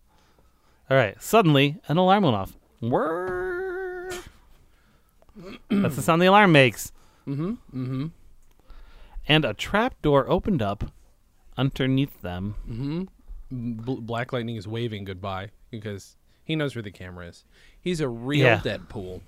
[0.90, 1.22] All right.
[1.22, 2.54] Suddenly, an alarm went off.
[2.82, 4.12] Whirr.
[5.70, 6.92] That's the sound the alarm makes.
[7.28, 7.50] Mm-hmm.
[7.52, 8.08] Mm-hmm.
[9.28, 10.92] And a trap door opened up
[11.60, 12.56] underneath them.
[12.70, 13.84] Mm-hmm.
[13.84, 17.44] B- Black Lightning is waving goodbye because he knows where the camera is.
[17.80, 18.60] He's a real Yeah.
[18.60, 19.22] Deadpool.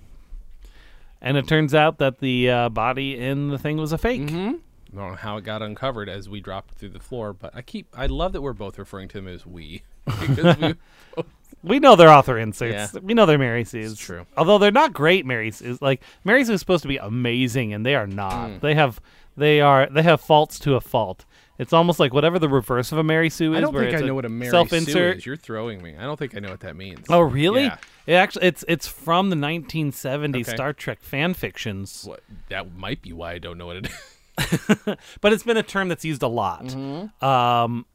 [1.20, 4.22] And it turns out that the uh, body in the thing was a fake.
[4.22, 4.54] Mm-hmm.
[4.94, 7.62] I don't know how it got uncovered as we dropped through the floor, but I
[7.62, 10.74] keep I love that we're both referring to him as we because we
[11.64, 12.92] We know they're author inserts.
[12.92, 13.00] Yeah.
[13.00, 13.92] We know they're Mary Sue's.
[13.92, 14.26] It's true.
[14.36, 15.80] Although they're not great Mary Sue's.
[15.80, 18.50] Like Mary Sue is supposed to be amazing, and they are not.
[18.50, 18.60] Mm.
[18.60, 19.00] They have
[19.36, 21.24] they are they have faults to a fault.
[21.62, 23.58] It's almost like whatever the reverse of a Mary Sue is.
[23.58, 25.24] I don't think I know what a Mary Sue is.
[25.24, 25.96] You're throwing me.
[25.96, 27.06] I don't think I know what that means.
[27.08, 27.64] Oh, really?
[27.64, 27.78] Yeah.
[28.06, 30.42] It actually it's it's from the 1970s Okay.
[30.42, 34.76] Star Trek fan fictions, What, that might be why I don't know what it is.
[35.20, 36.64] but it's been a term that's used a lot.
[36.64, 37.24] Mm-hmm.
[37.24, 37.86] Um,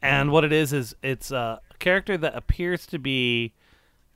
[0.00, 3.52] and what it is is it's a character that appears to be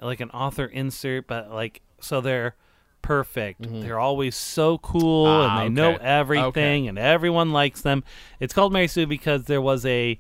[0.01, 2.55] like an author insert, but like so they're
[3.07, 3.61] perfect.
[3.69, 5.51] They're always so cool Mm-hmm.
[5.51, 6.47] Ah, and they know everything
[6.83, 6.87] Okay.
[6.89, 8.03] and everyone likes them.
[8.41, 10.19] It's called Mary Sue because there was a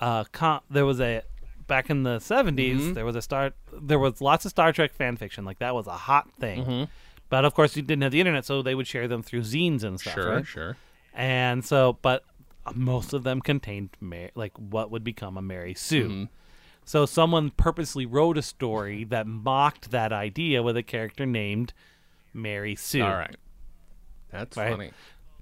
[0.00, 0.24] uh
[0.70, 1.22] there was a
[1.66, 2.92] back in the 70s Mm-hmm.
[2.94, 5.86] there was a star there was lots of Star Trek fan fiction like that was
[5.86, 6.64] a hot thing.
[6.64, 6.84] Mm-hmm.
[7.28, 9.82] But of course you didn't have the internet so they would share them through zines
[9.84, 10.46] and stuff, sure, right?
[10.46, 10.76] sure.
[11.14, 12.24] And so, but
[12.74, 16.08] most of them contained Mar- like what would become a Mary Sue.
[16.08, 16.28] Mhm.
[16.84, 21.72] So someone purposely wrote a story that mocked that idea with a character named
[22.32, 23.02] Mary Sue.
[23.02, 23.36] All right.
[24.30, 24.70] That's Right.
[24.70, 24.90] funny.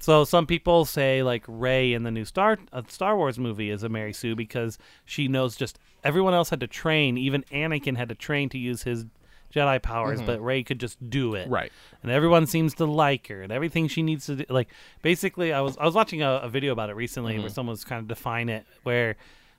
[0.00, 3.82] So some people say like Rey in the new Star uh, Star Wars movie is
[3.82, 8.08] a Mary Sue because she knows just everyone else had to train, even Anakin had
[8.08, 9.06] to train to use his
[9.52, 11.44] Jedi powers, but Rey could just do it.
[11.44, 11.54] Mm-hmm.
[11.54, 11.72] Right.
[12.02, 14.68] and everyone seems to like her and everything she needs to do like
[15.02, 17.42] basically i was i was watching a, a video about it recently Mm-hmm.
[17.42, 19.16] where someone was kind of define it where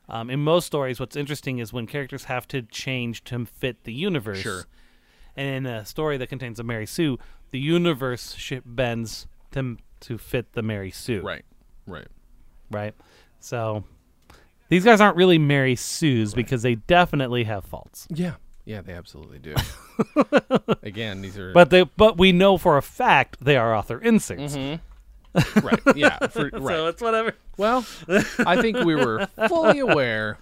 [0.07, 3.93] um, in most stories what's interesting is when characters have to change to fit the
[3.93, 4.63] universe Sure.
[5.39, 7.17] And in a story that contains a mary sue
[7.51, 11.45] the universe ship bends to to fit the mary sue Right.
[11.87, 12.07] Right.
[12.69, 12.93] right
[13.39, 13.83] so
[14.69, 18.35] these guys aren't really mary sues because they definitely have faults Yeah.
[18.65, 19.55] Yeah, they absolutely do.
[20.83, 24.55] Again, these are but they but we know for a fact they are author inserts
[24.55, 25.59] Mm-hmm.
[25.65, 25.79] right.
[25.95, 26.17] Yeah.
[26.27, 26.67] For, right.
[26.67, 27.83] so it's whatever Well,
[28.45, 30.37] I think we were fully aware,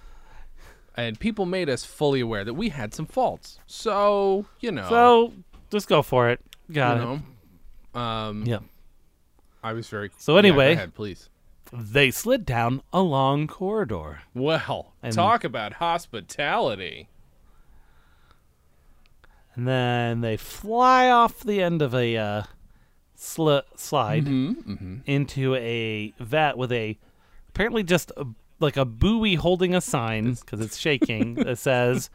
[0.97, 3.59] and people made us fully aware that we had some faults.
[3.67, 5.33] So you know, So
[5.69, 6.41] just go for it.
[6.67, 6.99] you Got it.
[7.93, 8.59] know, um, Yeah.
[9.63, 10.11] I was very.
[10.17, 11.29] So Yeah, anyway- ahead, please.
[11.73, 14.21] They slid down a long corridor.
[14.33, 17.09] Well, And- talk about hospitality.
[19.55, 22.43] And then they fly off the end of a uh,
[23.17, 24.97] sli- slide Mm-hmm.
[25.05, 26.97] into a vat with a
[27.49, 28.25] apparently just a,
[28.59, 32.09] like a buoy holding a sign because it's shaking that says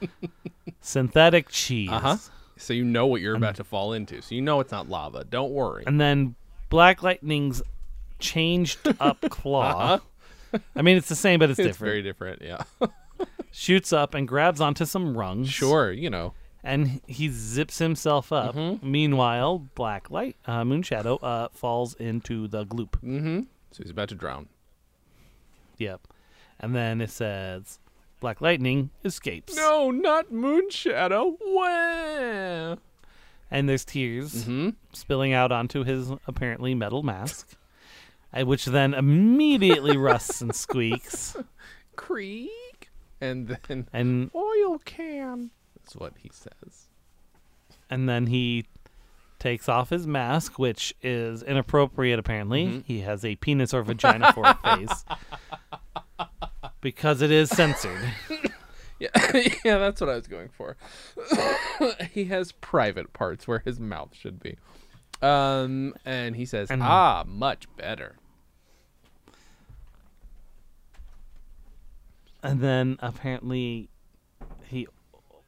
[0.80, 1.90] synthetic cheese.
[1.90, 2.16] Uh huh.
[2.56, 4.20] So you know what you're about to fall into.
[4.22, 5.24] So you know it's not lava.
[5.24, 5.84] Don't worry.
[5.86, 6.34] And then
[6.68, 7.62] Black Lightning's
[8.18, 9.94] changed up claw.
[9.94, 10.58] uh-huh.
[10.76, 11.90] I mean, it's the same, but it's, It's different.
[11.90, 12.42] very different.
[12.42, 12.62] Yeah.
[13.50, 15.48] Shoots up and grabs onto some rungs.
[15.48, 15.90] sure.
[15.92, 16.34] You know.
[16.62, 18.54] and he zips himself up.
[18.54, 18.88] Mm-hmm.
[18.90, 22.92] Meanwhile, Black Light, uh, Moonshadow, uh, falls into the gloop.
[23.02, 23.40] Mm-hmm.
[23.72, 24.48] So he's about to drown.
[25.78, 26.06] Yep.
[26.62, 27.78] And then it says,
[28.20, 29.56] Black Lightning escapes.
[29.56, 31.36] No, not Moonshadow.
[31.44, 32.78] Wow.
[33.50, 34.70] And there's tears Mm-hmm.
[34.92, 37.54] spilling out onto his apparently metal mask,
[38.44, 41.36] which then immediately rusts and squeaks.
[41.96, 42.90] Creak.
[43.20, 45.50] And then And oil can.
[45.76, 46.88] That's what he says.
[47.90, 48.64] and then he
[49.38, 52.18] takes off his mask, which is inappropriate.
[52.20, 52.80] Apparently, Mm-hmm.
[52.84, 55.04] he has a penis or vagina for a face
[56.82, 58.12] because it is censored.
[59.02, 59.08] Yeah,
[59.64, 60.76] yeah, that's what I was going for.
[62.12, 64.56] he has private parts where his mouth should be.
[65.20, 68.14] Um, and he says, And- "Ah, much better."
[72.44, 73.88] And then apparently
[74.68, 74.86] he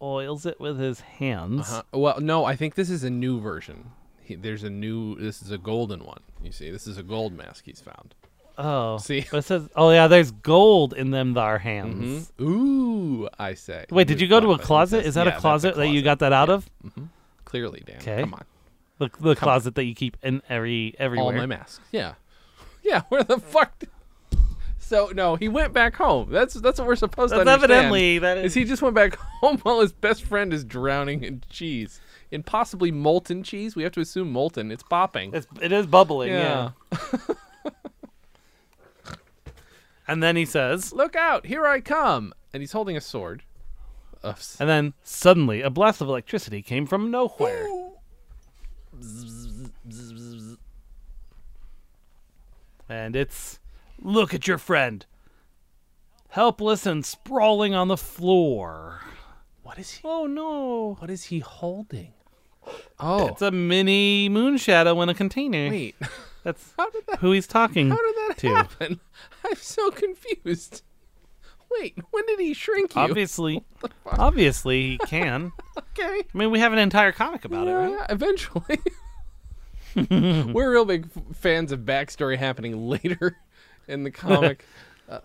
[0.03, 1.71] oils it with his hands.
[1.71, 3.93] Uh, well, no, I think this is a new version.
[4.21, 5.15] He, there's a new.
[5.15, 6.23] This is a golden one.
[6.43, 8.17] You see, this is a gold mask he's found.
[8.57, 8.99] Oh.
[8.99, 9.25] See?
[9.31, 12.31] But it says, oh, yeah, there's gold in them, thar hands.
[12.39, 12.45] Mhm.
[12.45, 13.85] Ooh, I say.
[13.91, 14.99] Wait, did you go to a closet?
[14.99, 16.69] says- Is that yeah, a that's closet that you got that out of?
[17.45, 17.99] Clearly, Dan.
[18.01, 18.21] 'Kay.
[18.21, 18.45] Come on.
[18.99, 21.33] The, the closet that you keep in every everywhere.
[21.35, 21.81] All my masks.
[21.93, 22.15] Yeah.
[22.83, 23.01] Yeah.
[23.09, 23.79] Where the fuck?
[23.79, 23.89] did-
[24.79, 26.31] So no, he went back home.
[26.31, 27.73] That's that's what we're supposed That's to understand.
[27.73, 28.45] evidently that is.
[28.47, 32.43] Is he just went back home while his best friend is drowning in cheese, in
[32.43, 33.75] possibly molten cheese?
[33.75, 34.71] We have to assume molten.
[34.71, 35.33] It's popping.
[35.35, 36.73] It's, it is bubbling, yeah.
[40.07, 41.47] And then he says, Look out!
[41.47, 42.33] Here I come!
[42.53, 43.43] And he's holding a sword.
[44.23, 47.67] Of and then suddenly a blast of electricity came from nowhere.
[52.89, 53.59] And it's,
[54.01, 55.05] look at your friend.
[56.29, 59.01] helpless and sprawling on the floor.
[59.63, 60.01] What is he?
[60.05, 60.97] Oh no.
[60.99, 62.13] What is he holding?
[62.99, 65.69] Oh, It's a mini moon shadow in a container.
[65.71, 65.95] wait.
[66.45, 67.19] That's that?
[67.21, 68.49] who he's talking How did that to.
[68.55, 69.01] happen?
[69.45, 70.83] I'm so confused.
[71.81, 73.01] Wait, when did he shrink you?
[73.01, 73.65] Obviously,
[74.07, 75.51] obviously he can.
[75.77, 76.23] Okay.
[76.33, 77.91] I mean, we have an entire comic about it, right?
[77.91, 78.79] yeah, eventually.
[80.53, 83.37] We're real big f- fans of backstory happening later
[83.87, 84.65] in the comic.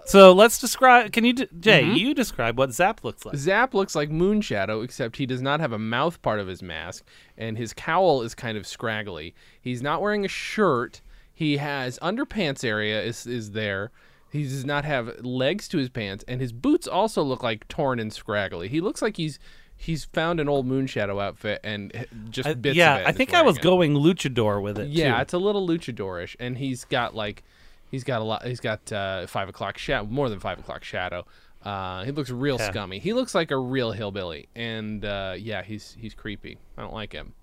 [0.06, 1.12] So let's describe.
[1.12, 1.84] Can you, d- Jay?
[1.84, 1.96] Mm-hmm.
[1.96, 3.36] You describe what Zap looks like.
[3.38, 7.04] Zap looks like Moonshadow, except he does not have a mouth part of his mask,
[7.38, 9.34] and his cowl is kind of scraggly.
[9.62, 11.02] He's not wearing a shirt.
[11.40, 13.92] He has underpants area is is there.
[14.30, 17.98] He does not have legs to his pants, and his boots also look like torn
[17.98, 18.68] and scraggly.
[18.68, 19.40] He looks like he's
[19.78, 23.08] he's found an old Moonshadow outfit and just I- bits yeah, of it.
[23.08, 23.62] I think I was it.
[23.64, 24.90] going luchador with it.
[24.90, 25.22] Yeah, too.
[25.22, 27.44] it's a little luchadorish, and he's got like,
[27.90, 28.46] he's got a lot.
[28.46, 31.26] He's got uh, five o'clock shadow, more than five o'clock shadow.
[31.64, 32.70] Uh, he looks real Yeah.
[32.70, 33.00] scummy.
[33.00, 36.58] He looks like a real hillbilly, and uh, yeah, he's he's creepy.
[36.78, 37.34] I don't like him.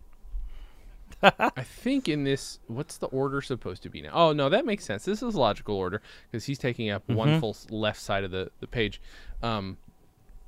[1.22, 4.10] I think in this, what's the order supposed to be now?
[4.12, 5.04] Oh no, that makes sense.
[5.04, 8.66] This is logical order because he's taking up one full left side of the the
[8.66, 9.00] page.
[9.42, 9.78] Um,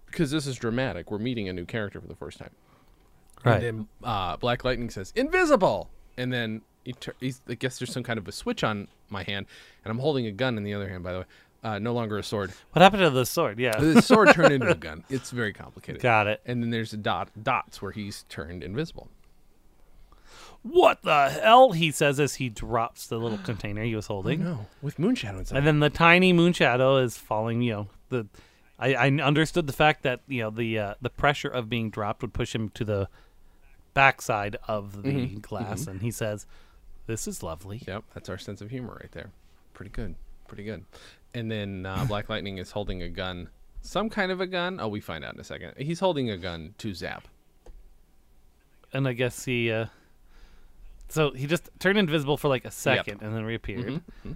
[0.07, 1.11] because this is dramatic.
[1.11, 2.51] We're meeting a new character for the first time.
[3.45, 3.63] right.
[3.63, 7.93] And then uh, Black Lightning says, "Invisible," and then he tur- he's, I guess there's
[7.93, 9.47] some kind of a switch on my hand,
[9.85, 11.03] and I'm holding a gun in the other hand.
[11.05, 11.25] By the way,
[11.63, 12.53] uh, no longer a sword.
[12.73, 13.59] what happened to the sword?
[13.59, 15.05] Yeah, The sword turned into a gun.
[15.11, 16.01] It's very complicated.
[16.01, 16.41] got it.
[16.47, 19.09] And then there's a dot dots where he's turned invisible.
[20.71, 21.73] What the hell?
[21.73, 24.45] He says as he drops the little container he was holding.
[24.45, 25.59] No, with Moonshadow inside.
[25.59, 27.63] And then the tiny Moonshadow is falling.
[27.63, 28.27] You know, the
[28.79, 32.23] I, I understood the fact that you know the uh, the pressure of being dropped
[32.23, 33.09] would push him to the
[33.95, 35.39] backside of the Mm-hmm.
[35.41, 36.47] glass, and he says,
[37.07, 39.31] "This is lovely." Yep, that's our sense of humor right there.
[39.75, 40.15] Pretty good,
[40.47, 40.85] pretty good.
[41.35, 43.49] And then uh, Black Lightning is holding a gun,
[43.81, 44.81] some kind of a gun.
[44.81, 45.75] Oh, we find out in a second.
[45.79, 47.27] He's holding a gun to Zap.
[48.93, 49.87] And I guess he, uh,
[51.09, 54.03] so he just turned invisible for like a second and then reappeared.
[54.25, 54.33] Mm-hmm,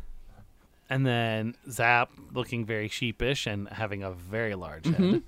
[0.90, 5.18] And then Zap, looking very sheepish and having a very large head, Mm-hmm.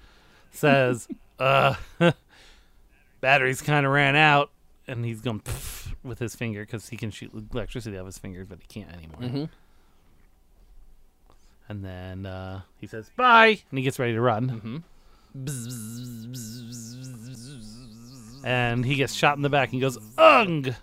[0.53, 1.75] says, "Uh,
[3.21, 4.51] batteries kind of ran out."
[4.87, 8.19] And he's going "Pff," with his finger because he can shoot electricity out of his
[8.19, 9.21] fingers, but he can't anymore.
[9.21, 9.45] Mm-hmm.
[11.69, 14.83] And then uh, he says, "Bye," and he gets ready to run.
[18.45, 19.69] And he gets shot in the back.
[19.69, 20.75] and He goes, "Ugh."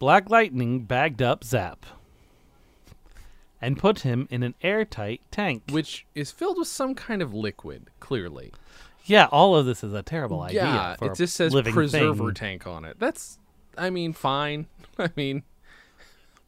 [0.00, 1.84] Black Lightning bagged up Zap
[3.60, 5.62] and put him in an airtight tank.
[5.70, 8.52] which is filled with some kind of liquid, clearly.
[9.04, 10.64] Yeah, all of this is a terrible idea.
[10.64, 12.34] yeah, it just says preserver thing.
[12.34, 12.96] tank on it.
[12.98, 13.38] That's,
[13.76, 14.66] I mean, fine.
[14.98, 15.42] I mean,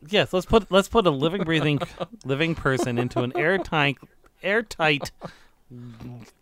[0.09, 1.79] Yes, let's put let's put a living, breathing,
[2.25, 3.99] living person into an airtight,
[4.43, 5.13] airtight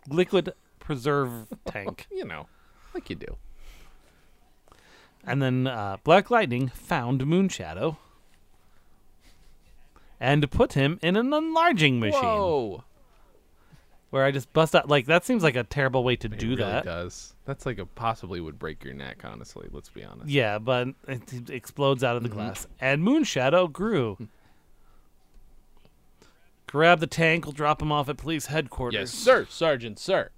[0.07, 2.47] liquid preserve tank, you know,
[2.95, 3.37] like you do.
[5.25, 7.97] And then uh, Black Lightning found Moonshadow
[10.19, 12.21] and put him in an enlarging machine.
[12.21, 12.83] Whoa,
[14.11, 16.49] Where I just bust out like that seems like a terrible way to it do
[16.49, 16.85] really that.
[16.85, 17.33] does.
[17.45, 19.21] That's like a possibly would break your neck.
[19.23, 20.29] Honestly, let's be honest.
[20.29, 22.37] Yeah, but it, explodes out of the Mm-hmm.
[22.37, 24.27] glass, and Moonshadow grew.
[26.67, 27.45] Grab the tank.
[27.45, 28.97] We'll drop him off at police headquarters.
[28.97, 30.29] Yes, sir, Sergeant, sir.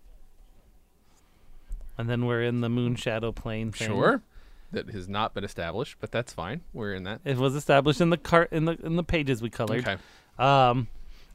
[1.96, 3.72] And then we're in the Moonshadow plane.
[3.72, 3.88] Thing.
[3.90, 4.24] Sure,
[4.74, 6.62] that has not been established, but that's fine.
[6.74, 7.22] We're in that.
[7.26, 9.88] It was established in the cart in the in the pages we colored.
[9.88, 9.98] Okay.
[10.38, 10.88] Um,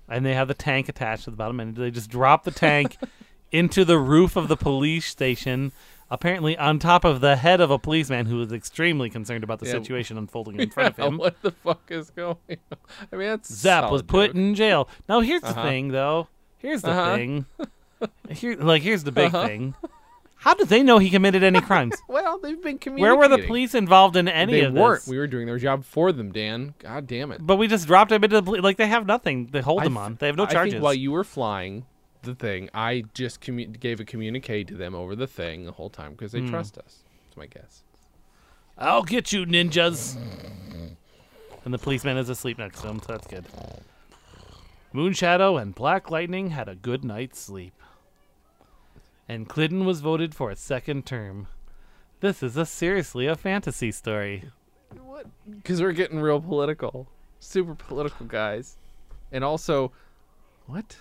[0.08, 2.96] and they have the tank attached to the bottom, and they just drop the tank
[3.52, 5.72] into the roof of the police station.
[6.10, 9.66] Apparently, on top of the head of a policeman who was extremely concerned about the
[9.66, 9.72] Yeah.
[9.72, 11.18] situation unfolding in front of him.
[11.18, 12.78] what the fuck is going on?
[13.12, 14.36] I mean, that's Zap was put joke.
[14.36, 14.88] in jail.
[15.06, 15.62] Now here's the Uh-huh.
[15.64, 16.28] thing, though.
[16.56, 17.14] Here's the Uh-huh.
[17.14, 17.44] thing.
[18.30, 19.46] Here, like, here's the big Uh-huh.
[19.46, 19.74] thing.
[20.40, 21.94] How did they know he committed any crimes?
[22.08, 23.18] Well, they've been communicating.
[23.18, 25.00] Where were the police involved in any They of weren't.
[25.02, 25.08] this?
[25.08, 26.74] We were doing their job for them, Dan.
[26.78, 27.44] God damn it.
[27.44, 28.62] but we just dropped him into the police.
[28.62, 29.48] Like they have nothing.
[29.50, 30.16] They hold I him th- on.
[30.20, 30.74] They have no I charges.
[30.74, 31.84] think while you were flying
[32.22, 35.90] the thing, I just commu- gave a communique to them over the thing the whole
[35.90, 36.48] time because they Hmm.
[36.50, 37.02] trust us.
[37.26, 37.82] That's my guess.
[38.78, 40.16] I'll get you, ninjas.
[41.64, 43.44] And the policeman is asleep next to him, so that's good.
[44.94, 47.74] Moonshadow and Black Lightning had a good night's sleep.
[49.28, 51.48] And Clinton was voted for a second term.
[52.20, 54.44] This is a seriously a fantasy story.
[55.04, 55.26] What?
[55.48, 57.08] Because we're getting real political,
[57.38, 58.76] super political guys,
[59.30, 59.92] and also,
[60.66, 60.96] what?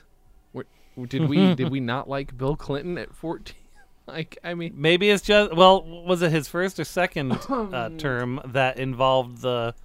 [0.52, 3.56] What did we did we not like Bill Clinton at fourteen?
[4.10, 8.40] Like, I mean, Maybe it's just well, was it his first or second uh, term
[8.46, 9.76] that involved the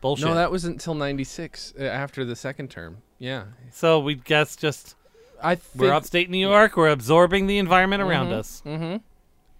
[0.00, 0.24] bullshit.
[0.24, 3.02] No, that wasn't until '96 uh, after the second term.
[3.18, 4.96] Yeah, so we guess just
[5.42, 6.76] I think we're upstate New York.
[6.76, 8.62] We're absorbing the environment around us.
[8.66, 8.96] Mm-hmm.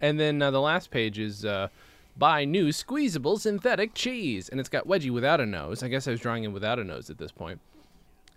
[0.01, 1.69] And then uh, the last page is uh,
[2.17, 5.83] buy new squeezable synthetic cheese, and it's got Wedgie without a nose.
[5.83, 7.61] I guess I was drawing him without a nose at this point.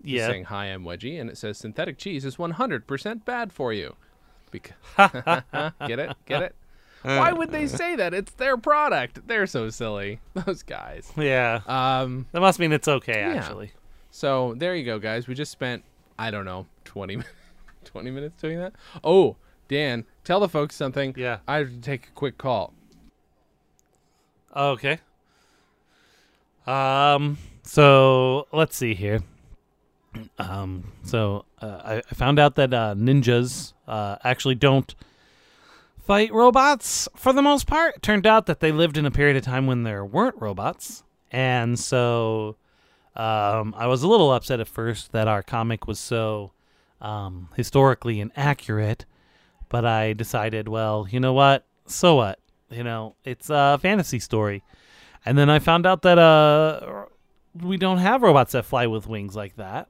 [0.04, 0.28] Yeah.
[0.28, 3.96] saying hi, I'm Wedgie, and it says synthetic cheese is 100% bad for you.
[4.50, 4.74] Bec-
[5.88, 6.16] get it?
[6.26, 6.56] Get it?
[7.04, 8.14] Why would they say that?
[8.14, 9.28] It's their product.
[9.28, 10.20] They're so silly.
[10.34, 11.12] Those guys.
[11.18, 11.62] Yeah.
[11.68, 12.28] Um.
[12.32, 13.34] That must mean it's okay, Yeah.
[13.36, 13.72] actually.
[14.12, 15.28] So there you go, guys.
[15.28, 15.84] We just spent
[16.20, 17.20] I don't know 20
[17.86, 18.74] 20 minutes doing that.
[19.04, 21.14] Oh, Dan, tell the folks something.
[21.18, 21.40] Yeah.
[21.48, 22.74] I have to take a quick call.
[24.56, 25.00] Okay.
[26.68, 27.38] Um.
[27.64, 29.22] So let's see here.
[30.38, 30.92] Um.
[31.04, 34.94] So uh, I, I found out that uh, ninjas uh, actually don't
[35.98, 37.96] fight robots for the most part.
[37.96, 41.04] It turned out that they lived in a period of time when there weren't robots,
[41.32, 42.58] and so
[43.16, 46.52] um, I was a little upset at first that our comic was so
[47.02, 49.06] um, historically inaccurate.
[49.70, 51.66] But I decided, well, you know what?
[51.86, 52.39] So what?
[52.70, 54.64] You know, it's a fantasy story.
[55.26, 57.06] And then I found out that uh,
[57.62, 59.88] we don't have robots that fly with wings like that.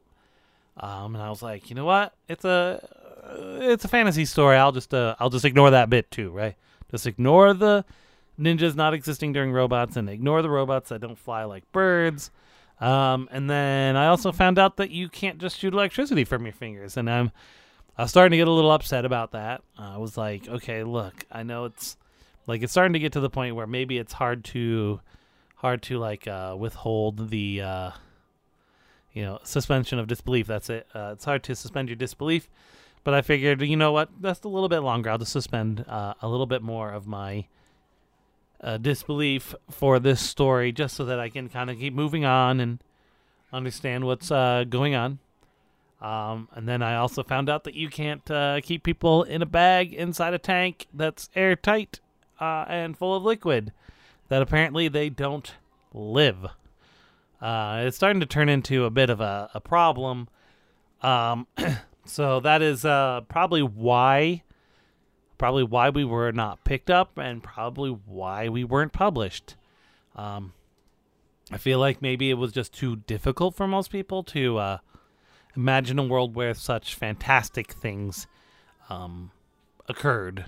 [0.78, 2.14] Um, and I was like, you know what?
[2.28, 2.88] It's a
[3.62, 4.58] it's a fantasy story.
[4.58, 6.56] I'll just uh, I'll just ignore that bit too, right?
[6.90, 7.86] Just ignore the
[8.40, 12.32] ninjas not existing during robots and ignore the robots that don't fly like birds.
[12.82, 16.54] Um, and then I also found out that you can't just shoot electricity from your
[16.54, 17.32] fingers, and I'm
[17.98, 19.62] I was starting to get a little upset about that.
[19.78, 21.96] I was like, okay, look, I know it's
[22.48, 25.00] like it's starting to get to the point where maybe it's hard to
[25.58, 27.92] hard to like uh, withhold the uh,
[29.14, 30.48] you know suspension of disbelief.
[30.48, 30.88] That's it.
[30.94, 32.50] Uh, it's hard to suspend your disbelief.
[33.04, 34.10] But I figured, you know what?
[34.20, 35.10] That's a little bit longer.
[35.10, 37.48] I'll just suspend uh, a little bit more of my
[38.62, 42.60] uh, disbelief for this story, just so that I can kind of keep moving on
[42.60, 42.80] and
[43.52, 45.20] understand what's uh, going on.
[46.02, 49.46] Um, and then I also found out that you can't uh, keep people in a
[49.46, 52.00] bag inside a tank that's airtight
[52.40, 53.72] uh, and full of liquid.
[54.30, 55.54] That apparently they don't
[55.94, 56.48] live.
[57.42, 60.28] Uh, it's starting to turn into a bit of a, a problem.
[61.02, 61.48] Um,
[62.06, 64.44] so that is uh, probably why,
[65.42, 69.56] probably why we were not picked up, and probably why we weren't published.
[70.16, 70.54] Um,
[71.52, 74.78] I feel like maybe it was just too difficult for most people to uh,
[75.56, 78.28] imagine a world where such fantastic things
[78.88, 79.32] um,
[79.90, 80.46] occurred.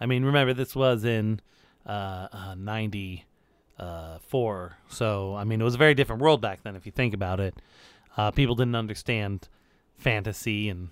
[0.00, 1.40] I mean, remember this was in
[1.84, 6.74] uh, uh, '94, so I mean it was a very different world back then.
[6.74, 7.54] If you think about it,
[8.16, 9.50] uh, people didn't understand
[9.98, 10.88] fantasy and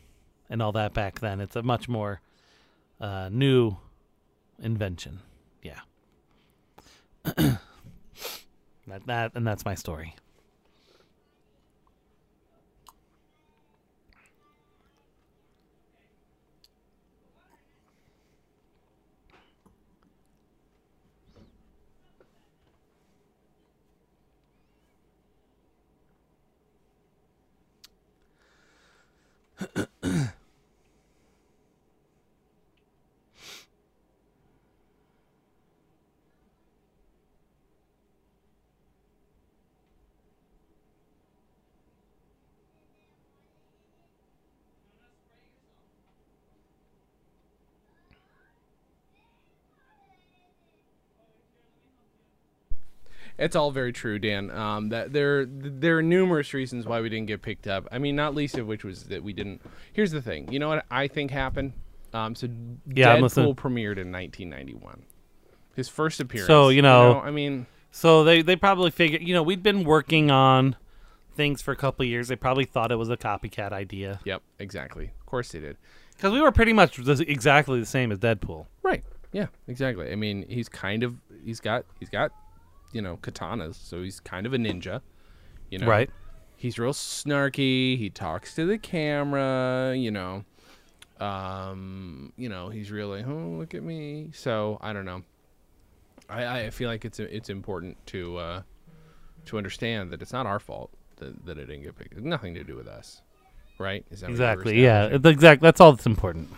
[0.51, 1.41] and all that back then.
[1.41, 2.21] It's a much more
[3.01, 3.77] uh, new
[4.63, 5.21] invention.
[5.63, 5.81] Yeah.
[7.25, 7.59] that
[9.07, 10.15] that and that's my story.
[53.41, 54.51] It's all very true, Dan.
[54.51, 57.89] Um, that there there are numerous reasons why we didn't get picked up.
[57.91, 59.63] I mean, not least of which was that we didn't.
[59.93, 60.53] Here's the thing.
[60.53, 61.73] You know what I think happened?
[62.13, 62.49] Um, so
[62.87, 65.05] Yeah, Deadpool premiered in 1991.
[65.75, 66.47] His first appearance.
[66.49, 70.31] So, you know- I mean, So they they probably figured, you know, we'd been working
[70.31, 70.77] on
[71.35, 72.29] things for a couple of years.
[72.29, 75.13] They probably thought it was a copycat idea yep, exactly.
[75.19, 75.77] Of course they did.
[76.17, 78.67] because we were pretty much exactly the same as Deadpool.
[78.83, 79.03] Right.
[79.33, 80.11] Yeah, exactly.
[80.13, 82.33] I mean, he's kind of he's got he's got
[82.93, 85.01] you know katanas, so he's kind of a ninja.
[85.71, 86.11] You know, Right.
[86.57, 87.97] He's real snarky.
[87.97, 89.95] He talks to the camera.
[89.97, 90.45] You know,
[91.19, 94.31] um, you know, he's really oh look at me.
[94.33, 95.23] So I don't know.
[96.29, 98.63] I I feel like it's it's important to uh,
[99.47, 102.13] to understand that it's not our fault that, that it didn't get picked.
[102.15, 103.23] It's nothing to do with us,
[103.79, 104.05] right?
[104.11, 104.83] Is that what you were Exactly.
[104.83, 104.99] Yeah.
[105.05, 105.23] establishing?
[105.23, 105.63] The exact.
[105.63, 106.49] That's all that's important.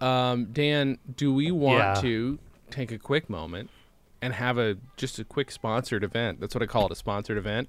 [0.00, 2.00] Um, Dan, do we want Yeah.
[2.02, 2.38] to
[2.70, 3.70] take a quick moment
[4.20, 6.40] and have a just a quick sponsored event?
[6.40, 7.68] That's what I call it, a sponsored event,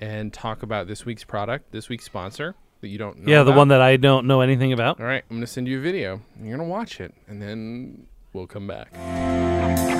[0.00, 3.30] and talk about this week's product, this week's sponsor that you don't know.
[3.30, 3.56] yeah, the about?
[3.58, 5.00] one that I don't know anything about.
[5.00, 6.20] All right, I'm gonna send you a video.
[6.36, 9.93] and You're gonna watch it, and then we'll come back.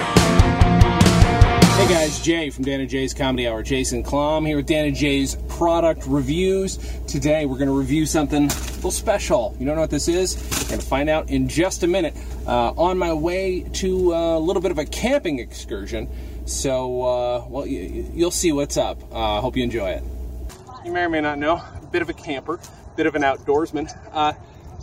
[1.85, 3.63] Hey guys, Jay from Dan and Jay's Comedy Hour.
[3.63, 6.79] Jason Klom here with Dan and Jay's product reviews.
[7.07, 9.55] Today we're going to review something a little special.
[9.59, 10.35] You don't know what this is?
[10.63, 12.17] We're going to find out in just a minute.
[12.47, 16.09] Uh, on my way to uh, a little bit of a camping excursion.
[16.47, 19.03] So, uh, well, you, you'll see what's up.
[19.15, 20.03] I hope you enjoy it.
[20.87, 22.61] You may or may not know, a bit of a camper,
[22.97, 23.95] bit of an outdoorsman.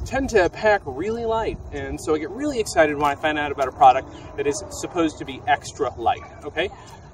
[0.05, 3.51] Tend to pack really light, and so I get really excited when I find out
[3.51, 6.23] about a product that is supposed to be extra light.
[6.43, 6.69] Okay,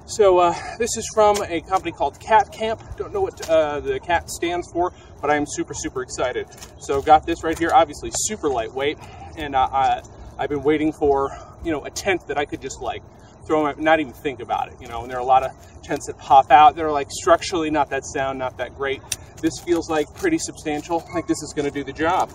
[0.06, 2.82] so uh, this is from a company called Cat Camp.
[2.96, 6.48] Don't know what uh, the cat stands for, but I am super super excited.
[6.80, 8.98] So got this right here, obviously super lightweight,
[9.36, 10.02] and uh, I,
[10.38, 11.30] I've been waiting for
[11.62, 13.02] you know a tent that I could just like
[13.46, 14.74] throw my, not even think about it.
[14.80, 16.74] You know, and there are a lot of tents that pop out.
[16.74, 19.02] They're like structurally not that sound, not that great.
[19.40, 21.06] This feels like pretty substantial.
[21.14, 22.32] Like this is to do the job.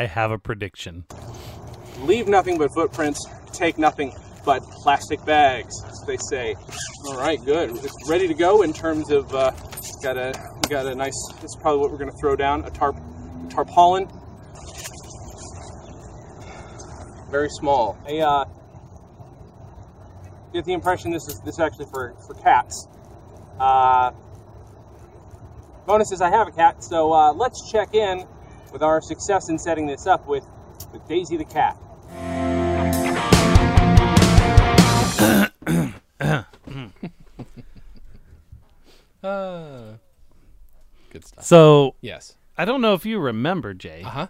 [0.00, 1.04] I have a prediction.
[1.98, 3.22] leave nothing but footprints,
[3.52, 4.14] take nothing
[4.46, 6.54] but plastic bags, as they say.
[7.04, 7.68] All right, good.
[7.84, 9.50] It's ready to go in terms of uh,
[10.02, 10.32] got a
[10.70, 11.12] got a nice.
[11.42, 12.96] This is probably what we're going to throw down a tarp
[13.50, 14.08] tarpaulin.
[17.30, 17.98] Very small.
[18.08, 18.44] I uh,
[20.54, 22.88] get the impression this is this is actually for for cats.
[23.58, 24.12] Uh,
[25.86, 28.26] bonus is I have a cat, so uh, let's check in
[28.72, 30.44] with our success in setting this up with,
[30.92, 31.76] with Daisy the cat.
[39.22, 39.92] Uh,
[41.10, 41.44] good stuff.
[41.44, 42.36] So Yes.
[42.56, 44.26] I don't know if you remember, Jay, Uh huh.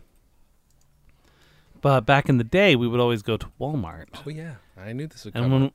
[1.81, 5.07] but back in the day, we would always go to Walmart, Oh yeah, I knew
[5.09, 5.53] this would and come.
[5.53, 5.73] when up.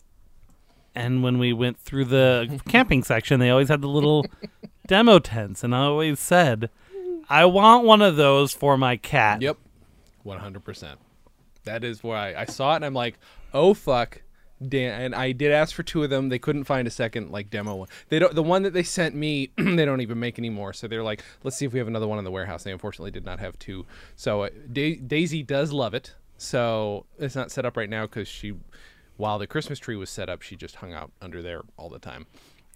[0.93, 4.25] and when we went through the camping section, they always had the little
[4.87, 6.69] demo tents, and I always said,
[7.29, 9.57] "I want one of those for my cat." Yep,
[10.23, 10.99] one hundred percent.
[11.63, 13.17] That is why I saw it, and I'm like,
[13.53, 14.21] oh fuck.
[14.65, 16.29] Dan, and I did ask for two of them.
[16.29, 17.89] They couldn't find a second like demo one.
[18.07, 18.33] They don't.
[18.33, 20.71] The one that they sent me, they don't even make anymore.
[20.71, 22.63] So they're like, let's see if we have another one in the warehouse.
[22.63, 23.85] They unfortunately did not have two.
[24.15, 26.13] So uh, da- Daisy does love it.
[26.37, 28.53] So it's not set up right now because she,
[29.17, 31.99] while the Christmas tree was set up, she just hung out under there all the
[31.99, 32.25] time.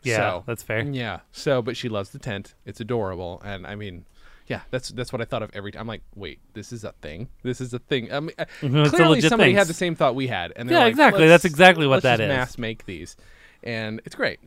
[0.04, 0.82] Yeah, So- that's fair.
[0.82, 1.22] Yeah.
[1.32, 2.56] So, but she loves the tent.
[2.66, 4.04] It's adorable, and I mean,
[4.50, 5.82] yeah, that's that's what I thought of every time.
[5.82, 7.30] I'm like, wait, this is a thing.
[7.44, 8.12] This is a thing.
[8.12, 8.32] I mean,
[8.62, 9.56] Mhm, clearly somebody thing.
[9.58, 11.28] had the same thought we had, and Yeah, like, exactly.
[11.28, 13.16] That's exactly what let's that just is." Mass make these,
[13.64, 14.40] and it's great.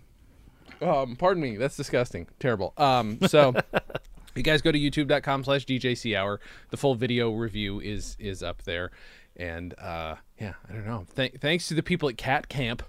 [0.83, 2.75] Um, pardon me, that's disgusting, terrible.
[2.77, 3.55] Um, so.
[4.35, 6.41] You guys go to youtube.com slash DJC hour.
[6.71, 8.91] The full video review is is up there.
[9.37, 11.05] And uh, yeah, I don't know.
[11.15, 12.83] Th- thanks to the people at Cat Camp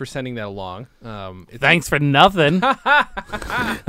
[0.00, 0.86] for sending that along.
[1.04, 2.62] Um, Thanks for nothing.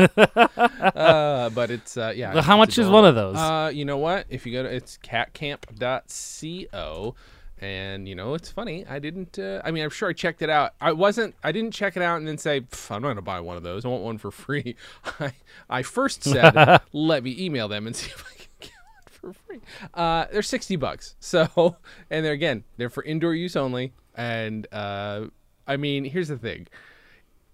[0.91, 2.33] Uh, but it's uh, yeah.
[2.33, 3.37] Well, how much is one of those?
[3.37, 4.25] Uh, you know what?
[4.29, 7.15] If you go to it's catcamp.co,
[7.59, 8.85] and you know it's funny.
[8.87, 9.39] I didn't.
[9.39, 10.73] Uh, I mean, I'm sure I checked it out.
[10.81, 11.33] I wasn't.
[11.43, 12.57] I didn't check it out and then say
[12.89, 13.85] I'm not gonna buy one of those.
[13.85, 14.75] I want one for free.
[15.19, 15.31] I
[15.69, 19.31] I first said let me email them and see if I can get one for
[19.47, 19.61] free.
[19.93, 21.15] Uh, they're sixty bucks.
[21.19, 21.77] So
[22.09, 23.93] and they're again they're for indoor use only.
[24.15, 25.27] And uh,
[25.71, 26.67] I mean, here's the thing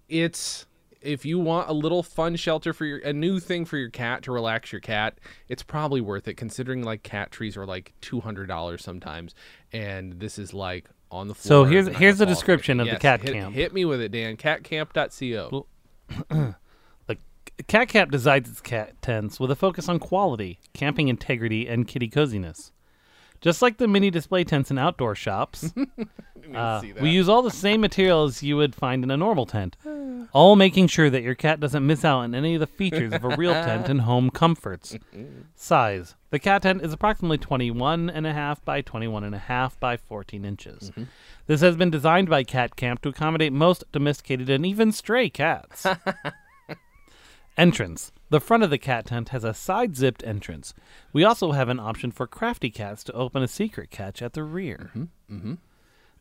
[0.10, 0.66] it's
[1.02, 4.24] if you want a little fun shelter for your a new thing for your cat
[4.24, 8.80] to relax your cat it's probably worth it considering like cat trees are like $200
[8.82, 9.36] sometimes
[9.72, 11.66] and this is like on the floor.
[11.66, 13.54] So here's- here's the description of the cat hit, camp.
[13.54, 15.68] hit me with it dan catcamp.co
[17.08, 17.18] The
[17.68, 22.08] Cat Camp designs its cat tents with a focus on quality, camping integrity, and kitty
[22.08, 22.72] coziness.
[23.42, 25.72] Just like the mini display tents in outdoor shops,
[26.56, 29.78] uh, we use all the same materials you would find in a normal tent,
[30.34, 33.24] all making sure that your cat doesn't miss out on any of the features of
[33.24, 34.98] a real tent and home comforts.
[35.56, 39.80] Size: The cat tent is approximately 21 and a half by 21 and a half
[39.80, 40.92] by 14 inches.
[41.46, 45.86] This has been designed by Cat Camp to accommodate most domesticated and even stray cats.
[47.58, 48.12] Entrance.
[48.30, 50.74] The front of the cat tent has a side zipped entrance.
[51.14, 54.44] We also have an option for crafty cats to open a secret catch at the
[54.44, 54.92] rear.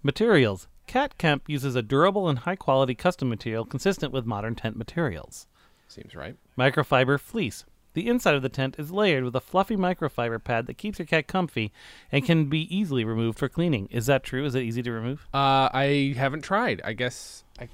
[0.02, 0.68] Materials.
[0.86, 5.48] Cat Camp uses a durable and high quality custom material consistent with modern tent materials.
[5.88, 7.64] seems right Microfiber fleece.
[7.94, 11.06] The inside of the tent is layered with a fluffy microfiber pad that keeps your
[11.06, 11.72] cat comfy
[12.12, 13.88] and can be easily removed for cleaning.
[13.90, 14.44] Is that true?
[14.44, 15.26] Is it easy to remove?
[15.34, 17.66] uh, i haven't tried i guess i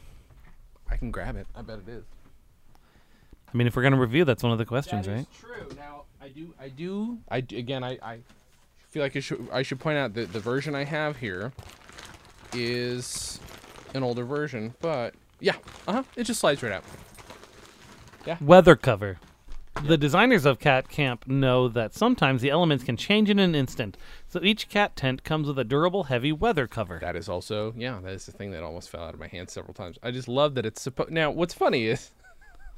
[0.88, 2.04] i can grab it i bet it is
[3.52, 5.26] I mean, if we're going to review, that's one of the questions, right?
[5.38, 5.68] true.
[5.76, 8.18] Now I do, I do, I d- again, I, I
[8.90, 11.52] feel like I should, I should point out that the version I have here
[12.54, 13.40] is
[13.94, 16.84] an older version, but yeah, uh huh, it just slides right out.
[18.26, 18.36] Yeah.
[18.40, 19.18] Weather cover.
[19.84, 23.96] The designers of Cat Camp know that sometimes the elements can change in an instant,
[24.28, 26.98] so each cat tent comes with a durable, heavy weather cover.
[27.00, 29.50] That is also, yeah, that is the thing that almost fell out of my hand
[29.50, 29.98] several times.
[30.02, 31.10] I just love that it's supposed.
[31.10, 32.12] Now, what's funny is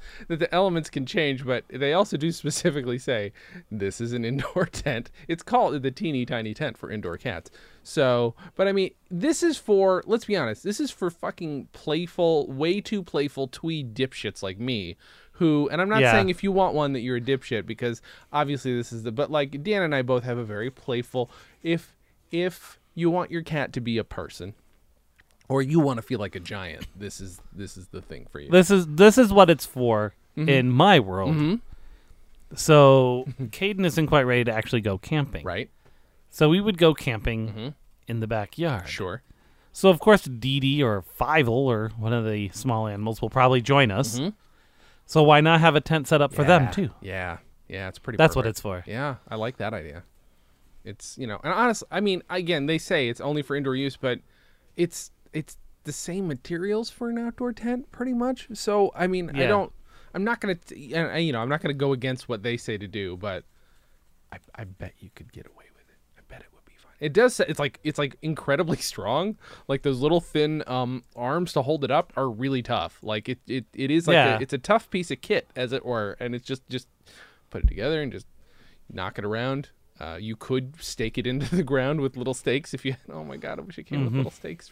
[0.27, 3.33] that the elements can change, but they also do specifically say
[3.71, 5.11] this is an indoor tent.
[5.27, 7.51] It's called the teeny tiny tent for indoor cats.
[7.83, 12.51] So, but I mean, this is for, let's be honest, this is for fucking playful,
[12.51, 14.97] way too playful twee dipshits like me.
[15.33, 16.11] Who, and I'm not Yeah.
[16.13, 18.01] saying if you want one that you're a dipshit because
[18.31, 21.29] obviously this is the, but like Dan and I both have a very playful,
[21.61, 21.95] if,
[22.31, 24.53] if you want your cat to be a person,
[25.47, 28.39] or you want to feel like a giant, this is this is the thing for
[28.39, 28.49] you.
[28.49, 30.49] This is this is what it's for Mm-hmm.
[30.49, 31.61] in my world.
[32.55, 35.45] So Caden isn't quite ready to actually go camping.
[35.45, 35.69] right?
[36.29, 37.73] So we would go camping
[38.07, 38.81] in the backyard.
[38.81, 38.89] Mm-hmm.
[38.89, 39.21] Sure.
[39.71, 43.61] So of course Dee Dee or Fievel or one of the small animals will probably
[43.61, 44.19] join us.
[45.05, 46.71] So why not have a tent set up for them Mm-hmm.
[46.71, 46.89] Too?
[47.01, 47.37] Yeah.
[47.67, 48.83] Yeah, it's pretty That's what it's for.
[48.85, 50.03] Yeah, I like that idea.
[50.83, 53.97] It's, you know, and honestly, I mean, again, they say it's only for indoor use,
[53.97, 54.19] but
[54.77, 58.47] it's it's the same materials for an outdoor tent pretty much.
[58.53, 59.71] So, I mean, I don't
[60.15, 62.77] I'm not going to you know, I'm not going to go against what they say
[62.77, 63.43] to do, but
[64.31, 65.97] I I bet you could get away with it.
[66.17, 66.93] I bet it would be fine.
[66.99, 69.37] It does it's like it's like incredibly strong.
[69.67, 72.97] Like those little thin um arms to hold it up are really tough.
[73.03, 74.37] Like it it, it is like Yeah.
[74.37, 76.87] a, it's a tough piece of kit as it were, and it's just just
[77.51, 78.25] put it together and just
[78.91, 79.69] knock it around.
[79.99, 82.95] Uh, you could stake it into the ground with little stakes if you.
[83.11, 84.71] Oh my god, I wish it came with little stakes.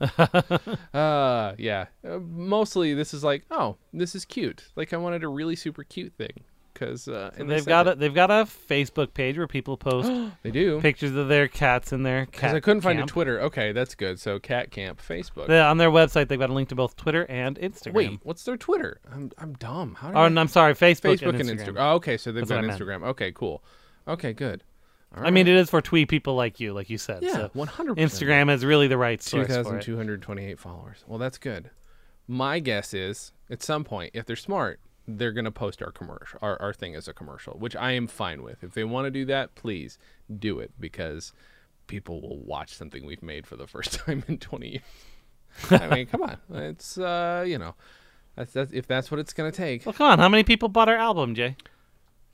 [0.94, 1.86] uh, yeah.
[2.06, 4.64] Uh, mostly, this is like, oh, this is cute.
[4.76, 7.94] Like I wanted a really super cute thing because uh, and they They've got a
[7.94, 10.10] they've got a Facebook page where people post
[10.42, 10.80] They do.
[10.80, 13.06] pictures of their cats in their Because I couldn't find a.
[13.06, 13.40] Twitter.
[13.42, 14.20] Okay, that's good.
[14.20, 15.46] So Cat Camp Facebook.
[15.46, 17.92] They- on their website, they've got a link to both Twitter and Instagram.
[17.94, 19.00] Wait, what's their Twitter?
[19.10, 19.94] I'm I'm dumb.
[19.94, 20.26] How do Oh, I...
[20.26, 21.74] and I'm sorry, Facebook, Facebook and and Instagram.
[21.74, 21.92] Instagram.
[21.92, 23.04] Oh, okay, so they've That's got Instagram.
[23.04, 23.62] Okay, cool.
[24.06, 24.64] Okay, good.
[25.16, 27.22] All I mean, it is for twee people like you, like you said.
[27.22, 27.96] Yeah, so 100%.
[27.96, 31.04] Instagram is really the right source for 2,228 followers.
[31.06, 31.70] Well, that's good.
[32.26, 36.38] My guess is at some point, if they're smart, they're going to post our commercial,
[36.42, 38.64] our, our thing as a commercial, which I am fine with.
[38.64, 39.98] If they want to do that, please
[40.38, 41.32] do it because
[41.86, 44.82] people will watch something we've made for the first time in 20 years.
[45.70, 46.38] I mean, come on.
[46.52, 47.74] It's, uh, you know,
[48.34, 49.86] that's, that's, if that's what it's going to take.
[49.86, 51.56] Well, come on, how many people bought our album, Jay?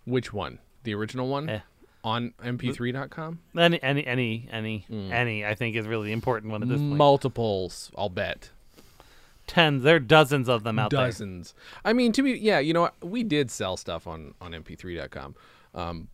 [0.04, 0.60] Which one?
[0.84, 1.50] The original one?
[1.50, 1.60] Eh.
[2.02, 3.38] On mp3.com?
[3.58, 5.12] Any, any, any, any, Hmm.
[5.12, 5.44] any.
[5.44, 6.96] I think is really the important one at this point.
[6.96, 8.50] Multiples, I'll bet.
[9.46, 9.82] Tens.
[9.82, 11.00] There are dozens of them out there.
[11.06, 11.54] dozens.
[11.84, 15.34] I mean, to be yeah, you know, we did sell stuff on on mp3.com.
[15.74, 16.08] Um,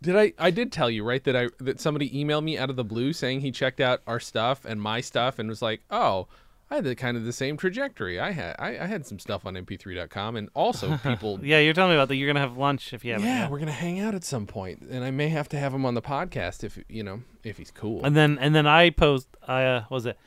[0.00, 0.32] did I?
[0.38, 3.12] I did tell you right that I that somebody emailed me out of the blue
[3.12, 6.28] saying he checked out our stuff and my stuff and was like, oh.
[6.70, 8.18] I had the kind of the same trajectory.
[8.18, 11.38] I had I, I had some stuff on mp3.com and also people.
[11.44, 12.16] Yeah, you're telling me about that.
[12.16, 13.26] You're gonna have lunch if you haven't.
[13.26, 13.50] yeah, yet.
[13.50, 15.94] we're gonna hang out at some point, and I may have to have him on
[15.94, 18.04] the podcast if you know if he's cool.
[18.04, 19.28] And then and then I post.
[19.46, 20.18] I uh, what was it?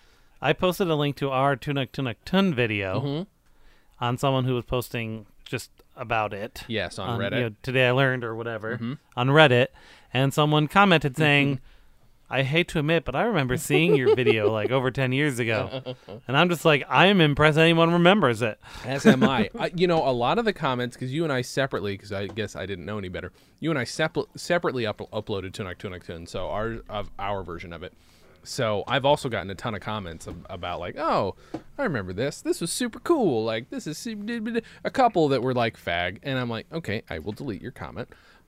[0.42, 3.24] I posted a link to our Tunak Tunak Tun video Mm-hmm.
[4.06, 6.64] on someone who was posting just about it.
[6.68, 7.36] yes, on, on, Reddit.
[7.38, 8.94] you know, today I learned or whatever Mm-hmm.
[9.16, 9.68] on Reddit,
[10.14, 11.60] and someone commented saying,
[12.30, 15.96] "I hate to admit, but I remember seeing your video like over ten years ago,"
[16.28, 18.60] and I'm just like, I am impressed anyone remembers it.
[18.86, 19.50] As am I.
[19.60, 19.72] I.
[19.76, 22.56] You know, a lot of the comments, because you and I separately, because I guess
[22.56, 23.32] I didn't know any better.
[23.60, 27.74] You and I sepl- separately up- uploaded Tunak Tunak Tun, so our of our version
[27.74, 27.94] of it.
[28.44, 31.36] So I've also gotten a ton of comments ab- about like, oh,
[31.78, 32.42] I remember this.
[32.42, 33.44] This was super cool.
[33.44, 34.08] Like this is
[34.86, 38.08] a couple that were like fag, and I'm like, okay, I will delete your comment.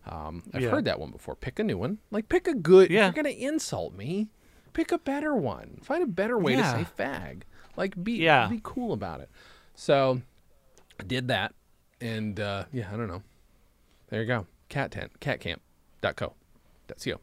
[0.09, 0.69] Um, I've Yeah.
[0.71, 1.35] heard that one before.
[1.35, 1.99] Pick a new one.
[2.11, 2.89] Like pick a good.
[2.89, 3.07] Yeah.
[3.07, 4.27] If you're gonna insult me,
[4.73, 5.79] pick a better one.
[5.83, 6.73] Find a better way Yeah.
[6.73, 7.43] to say fag.
[7.77, 8.47] Like be Yeah.
[8.47, 9.29] be cool about it.
[9.75, 10.21] So
[10.99, 11.53] I did that,
[12.01, 13.21] and uh, yeah, I don't know.
[14.09, 14.47] There you go.
[14.67, 16.33] Cat tent, catcamp.co,
[16.87, 17.19] .co.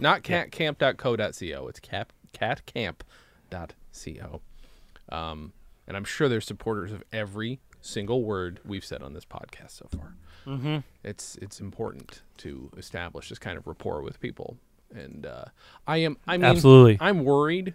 [0.00, 1.68] Not catcamp.co.co.
[1.68, 2.12] It's cap
[3.50, 4.40] catcamp.co.
[5.10, 5.52] Um,
[5.86, 9.88] and I'm sure they're supporters of every single word we've said on this podcast so
[9.96, 10.14] far.
[10.46, 10.78] Mm-hmm.
[11.04, 14.56] It's it's important to establish this kind of rapport with people,
[14.94, 15.44] and uh,
[15.86, 16.16] I am.
[16.26, 16.98] I mean, Absolutely.
[17.00, 17.74] I'm worried.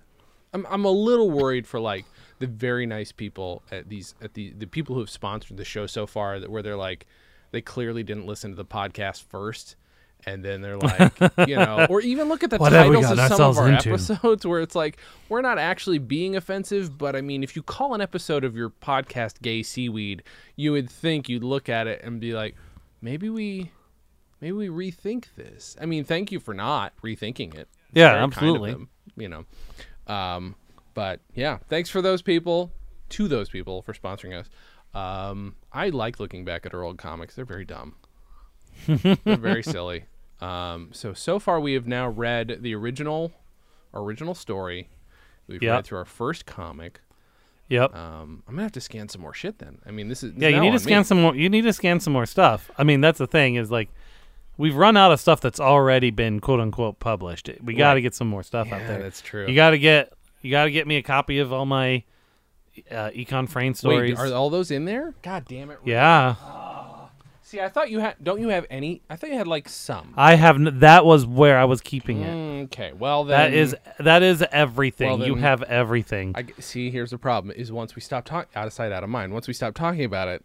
[0.53, 2.06] I'm I'm a little worried for like
[2.39, 5.86] the very nice people at these at the the people who have sponsored the show
[5.86, 7.06] so far that where they're like
[7.51, 9.76] they clearly didn't listen to the podcast first
[10.28, 11.13] and then they're like
[11.47, 13.69] you know or even look at the What have we titles of some of our
[13.69, 13.89] into?
[13.89, 14.97] episodes where it's like
[15.30, 18.69] we're not actually being offensive but i mean if you call an episode of your
[18.69, 20.23] podcast gay seaweed
[20.55, 22.55] you would think you'd look at it and be like
[23.01, 23.71] maybe we
[24.41, 28.19] maybe we rethink this i mean thank you for not rethinking it It's Yeah, very
[28.19, 28.71] kind of absolutely.
[28.71, 29.45] them, you know
[30.07, 30.55] um
[30.93, 32.71] but yeah thanks for those people
[33.09, 34.49] to those people for sponsoring us
[34.95, 37.36] Um, I like looking back at our old comics.
[37.36, 37.95] They're very dumb.
[38.88, 40.05] They're very silly.
[40.41, 43.31] Um, so so far we have now read the original
[43.93, 44.89] original story.
[45.47, 45.71] We've Yep.
[45.75, 46.99] read through our first comic.
[47.69, 47.95] Yep.
[47.95, 49.79] Um, I'm gonna have to scan some more shit then.
[49.86, 51.03] I mean, this is yeah, you need to scan me.
[51.05, 51.36] some more.
[51.36, 52.69] You need to scan some more stuff.
[52.77, 53.89] I mean, that's the thing is like,
[54.57, 57.49] we've run out of stuff that's already been quote unquote published.
[57.63, 59.01] We got to get some more stuff out Yeah, there.
[59.03, 59.47] that's true.
[59.47, 62.03] You got to get you got to get me a copy of all my
[62.91, 64.17] uh, Econ Frame stories.
[64.19, 65.13] Wait, are all those in there?
[65.23, 65.79] God damn it!
[65.86, 66.36] yeah,
[67.56, 68.16] See, I thought you had.
[68.22, 69.01] Don't you have any?
[69.10, 70.14] I thought you had like some.
[70.18, 70.56] I have.
[70.58, 72.64] N- that was where I was keeping it.
[72.66, 75.08] Okay, well then That is that is everything.
[75.20, 76.34] Well, you then- have everything.
[76.36, 76.91] I g- see.
[76.91, 79.32] Here's the problem: is once we stop talking, out of sight, out of mind.
[79.34, 80.43] Once we stop talking about it,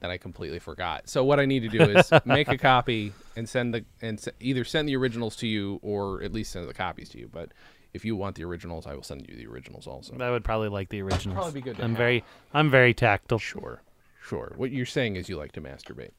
[0.00, 1.08] then I completely forgot.
[1.08, 4.28] So what I need to do is make a copy and send the and s-
[4.40, 7.28] either send the originals to you or at least send the copies to you.
[7.32, 7.52] But
[7.94, 10.16] if you want the originals, I will send you the originals also.
[10.20, 11.34] I would probably like the originals.
[11.36, 11.98] probably be good to I'm have.
[11.98, 13.38] very I'm very tactile.
[13.38, 13.82] Sure,
[14.22, 14.52] sure.
[14.56, 16.10] What you're saying is you like to masturbate.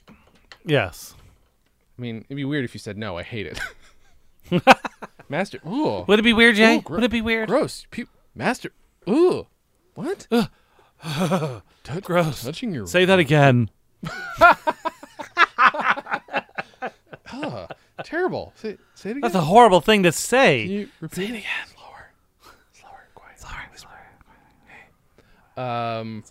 [0.66, 1.16] Yes.
[1.98, 3.18] I mean, it'd be weird if you said no.
[3.18, 3.60] I hate it.
[5.30, 5.60] Master.
[5.68, 6.04] Ooh.
[6.08, 6.78] Would it be weird, Jay?
[6.78, 7.48] Ooh, gro- Would it be weird?
[7.48, 7.86] Gross.
[7.92, 8.72] Pu- master.
[9.10, 9.48] Ooh.
[9.96, 10.28] What?
[11.84, 12.44] Tou- Gross.
[12.44, 12.86] Touching your.
[12.88, 13.70] Say that again.
[17.34, 17.68] Ah,
[18.04, 18.52] terrible.
[18.56, 19.22] Say, say it again.
[19.22, 20.64] That's a horrible thing to say.
[20.64, 21.44] Can you repeat it again?
[21.74, 22.12] Slower.
[22.74, 23.08] Slower.
[23.16, 23.40] Quiet.
[23.40, 23.64] Sorry.
[25.58, 26.24] Um.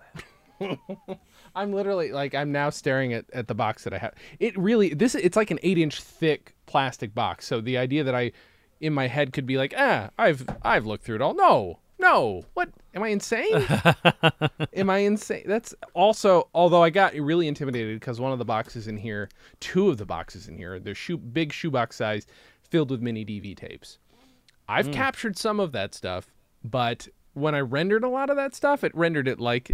[1.54, 4.14] I'm literally like I'm now staring at, at the box that I have.
[4.38, 7.46] It really this it's like an eight inch thick plastic box.
[7.46, 8.32] So the idea that I
[8.80, 11.34] in my head could be like, ah, I've I've looked through it all.
[11.34, 12.44] No, no.
[12.54, 13.66] What am I insane?
[14.74, 15.44] am I insane?
[15.46, 19.28] That's also although I got really intimidated because one of the boxes in here,
[19.60, 22.26] two of the boxes in here, they're shoe big shoebox size,
[22.62, 23.98] filled with mini DV tapes.
[24.68, 26.30] I've captured some of that stuff,
[26.62, 29.72] but when I rendered a lot of that stuff, it rendered it like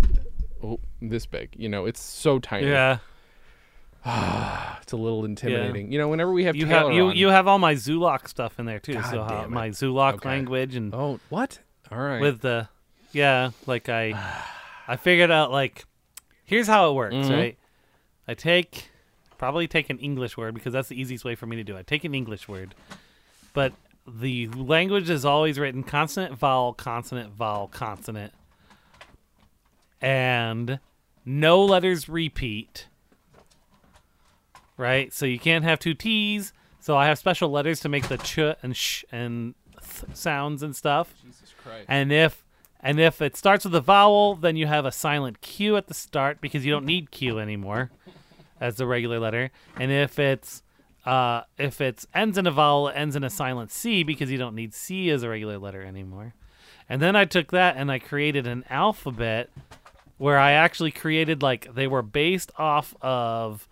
[0.62, 1.54] oh, this big.
[1.56, 2.68] You know, it's so tiny.
[2.68, 2.98] Yeah.
[4.82, 5.90] It's a little intimidating.
[5.90, 8.28] You know, whenever we have You Taylor have you on- you have all my Zulok
[8.28, 8.94] stuff in there too.
[8.94, 9.50] God so damn it.
[9.50, 10.28] my Zulok Okay.
[10.28, 11.58] language and Oh, what?
[11.90, 12.20] All right.
[12.20, 12.68] with the
[13.12, 14.14] yeah, like I
[14.88, 15.86] I figured out like
[16.44, 17.30] here's how it works, Mhm.
[17.30, 17.58] right?
[18.28, 18.90] I take
[19.38, 21.80] probably take an English word because that's the easiest way for me to do it.
[21.80, 22.76] I take an English word,
[23.54, 23.72] but
[24.06, 28.32] the language is always written consonant, vowel, consonant, vowel, consonant,
[30.00, 30.78] and
[31.24, 32.86] no letters repeat.
[34.76, 36.52] Right, so you can't have two T's.
[36.80, 40.76] So I have special letters to make the ch and sh and th sounds and
[40.76, 41.14] stuff.
[41.22, 41.86] Jesus Christ.
[41.88, 42.44] And if
[42.80, 45.94] and if it starts with a vowel, then you have a silent Q at the
[45.94, 47.90] start because you don't need Q anymore
[48.60, 49.50] as the regular letter.
[49.76, 50.62] And if it's
[51.04, 54.38] uh, if it's ends in a vowel, it ends in a silent C because you
[54.38, 56.34] don't need C as a regular letter anymore.
[56.88, 59.50] And then I took that and I created an alphabet
[60.18, 63.68] where I actually created like they were based off of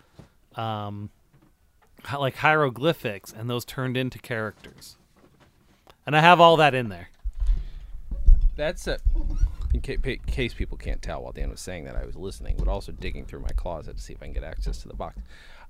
[0.56, 1.10] um,
[2.12, 4.96] like hieroglyphics, and those turned into characters.
[6.06, 7.08] And I have all that in there.
[8.56, 8.98] That's a.
[9.72, 12.92] In case people can't tell, while Dan was saying that, I was listening, but also
[12.92, 15.18] digging through my closet to see if I can get access to the box.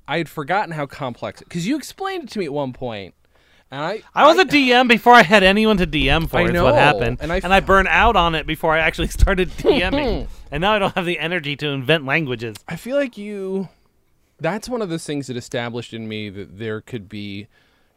[0.06, 3.14] I had forgotten how complex because you explained it to me at one point,
[3.74, 6.38] and I I was a DM before I had anyone to DM for.
[6.38, 8.78] I is know, what happened, and and I I, burned out on it before I
[8.78, 12.56] actually started DMing, and now I don't have the energy to invent languages.
[12.68, 13.68] I feel like you.
[14.38, 17.48] That's one of those things that established in me that there could be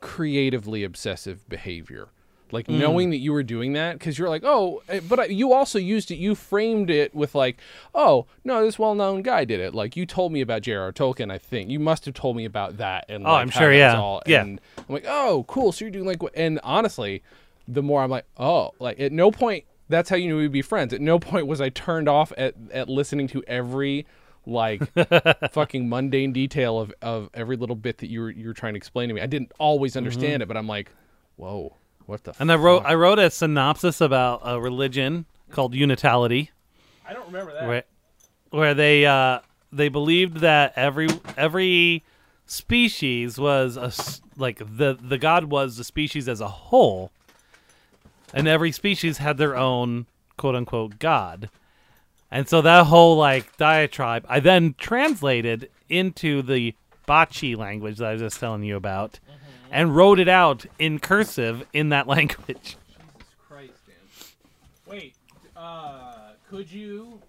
[0.01, 2.09] creatively obsessive behavior.
[2.51, 2.79] Like Mm.
[2.79, 5.79] knowing that you were doing that because you're like, oh, eh, but I- you also
[5.79, 6.15] used it.
[6.15, 7.57] You framed it with like,
[7.95, 9.73] oh no, this well-known guy did it.
[9.75, 10.91] Like you told me about J.R.R.
[10.93, 11.31] Tolkien.
[11.31, 13.05] I think you must have told me about that.
[13.09, 13.97] And Oh, like, I'm sure, yeah.
[13.99, 14.41] all- Yeah.
[14.41, 15.71] And I'm like, oh, cool.
[15.71, 17.23] So you're doing like, and honestly,
[17.67, 19.65] the more I'm like, oh, like at no point.
[19.89, 20.93] That's how you knew we'd be friends.
[20.93, 24.05] At no point was I turned off at, at listening to every
[24.45, 24.81] like
[25.51, 28.77] fucking mundane detail of, of every little bit that you were you were trying to
[28.77, 29.21] explain to me.
[29.21, 30.91] I didn't always understand it, but I'm like,
[31.37, 31.75] whoa,
[32.07, 32.33] what the?
[32.39, 32.83] And I wrote?
[32.85, 36.49] I wrote a synopsis about a religion called Unitality,
[37.07, 37.67] I don't remember that.
[37.67, 37.83] where
[38.49, 39.39] where they uh,
[39.71, 42.03] they believed that every every
[42.45, 47.11] species was a s like the the god was the species as a whole,
[48.33, 51.49] and every species had their own quote unquote god.
[52.29, 56.73] And so that whole like diatribe, I then translated into the
[57.05, 59.19] Bachi language that I was just telling you about,
[59.71, 62.77] and wrote it out in cursive in that language.
[62.87, 63.95] Jesus Christ, Dan.
[64.85, 65.15] Wait,
[65.55, 67.19] uh, could you?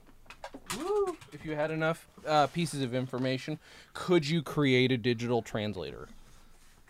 [0.76, 3.58] Woo, if you had enough uh, pieces of information,
[3.94, 6.08] could you create a digital translator?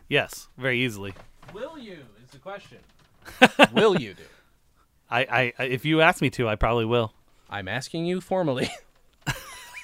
[0.09, 1.15] Yes, very easily.
[1.53, 1.99] Will you?
[2.25, 2.79] Is the question.
[3.73, 4.23] Will you do?
[5.11, 7.13] I, I, I if you ask me to, I probably will.
[7.51, 8.71] I'm asking you formally.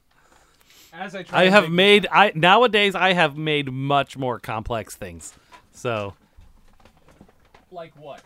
[0.98, 5.34] As I try I have made I nowadays I have made much more complex things.
[5.72, 6.14] So
[7.70, 8.22] like what?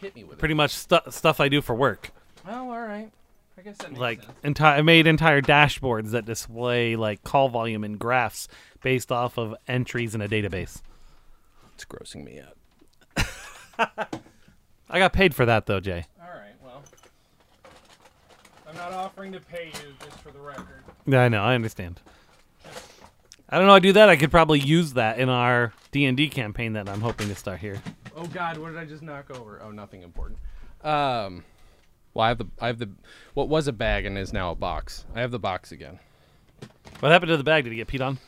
[0.00, 2.06] Hit me with pretty much stu- stuff I do for work.
[2.08, 2.12] it.
[2.48, 3.10] Oh, all right.
[3.56, 4.32] I guess that makes Like sense.
[4.44, 8.48] entire I made entire dashboards that display like call volume and graphs
[8.82, 10.80] based off of entries in a database.
[11.74, 12.56] It's grossing me out.
[14.90, 16.06] I got paid for that though, Jay.
[16.20, 16.54] All right.
[16.64, 16.82] Well,
[18.66, 20.82] I'm not offering to pay you, just for the record.
[21.06, 21.42] Yeah, I know.
[21.42, 22.00] I understand.
[23.50, 23.74] I don't know.
[23.74, 24.08] I do that.
[24.08, 27.34] I could probably use that in our D and D campaign that I'm hoping to
[27.34, 27.80] start here.
[28.16, 29.60] Oh God, what did I just knock over?
[29.64, 30.38] Oh, nothing important.
[30.84, 31.44] Um,
[32.14, 32.90] well, I have the I have the
[33.34, 35.06] what was a bag and is now a box.
[35.14, 35.98] I have the box again.
[37.00, 37.64] What happened to the bag?
[37.64, 38.18] Did it get peed on?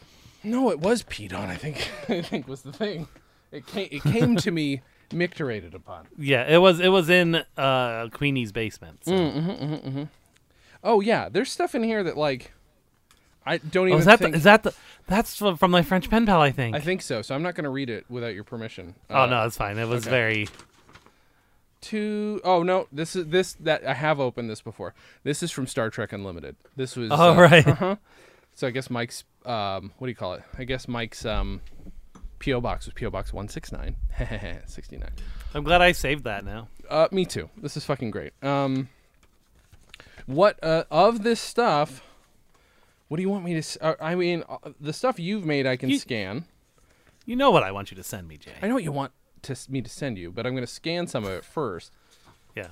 [0.43, 1.51] No, it was peed on.
[1.51, 3.07] I think I think was the thing.
[3.53, 4.81] It came it came to me
[5.11, 6.07] micturated upon.
[6.17, 6.81] Yeah, it was.
[6.81, 9.05] It was in uh, Queenie's basement.
[9.05, 10.09] so-
[10.83, 12.53] Oh yeah, there's stuff in here that like
[13.47, 14.33] I don't Oh, even is that think.
[14.33, 14.75] the, is that the,
[15.07, 16.41] that's from my French pen pal?
[16.41, 16.77] I think.
[16.77, 17.23] I think so.
[17.23, 18.95] So I'm not going to read it without your permission.
[19.09, 19.79] oh Uh, no, it's fine.
[19.79, 20.11] It was okay.
[20.11, 20.49] very.
[21.81, 24.93] Two oh no, this is this that I have opened this before.
[25.23, 26.57] This is from Star Trek Unlimited.
[26.77, 27.67] This was Oh uh, right.
[27.67, 27.97] Uh-huh.
[28.55, 30.43] So I guess Mike's um what do you call it?
[30.59, 31.63] I guess Mike's um
[32.39, 33.97] PO box was PO box 169.
[34.67, 35.09] 69.
[35.55, 36.69] I'm glad I saved that now.
[36.91, 37.49] Uh me too.
[37.57, 38.35] This is fucking great.
[38.43, 38.91] Um
[40.31, 42.03] what uh of this stuff
[43.09, 45.67] what do you want me to s- uh, I mean uh, the stuff you've made
[45.67, 46.45] I can You- scan.
[47.27, 48.53] You know what I want you to send me, Jay.
[48.63, 49.13] I know what you want
[49.43, 51.93] to s- me to send you, but I'm going to scan some of it first.
[52.57, 52.69] Yeah.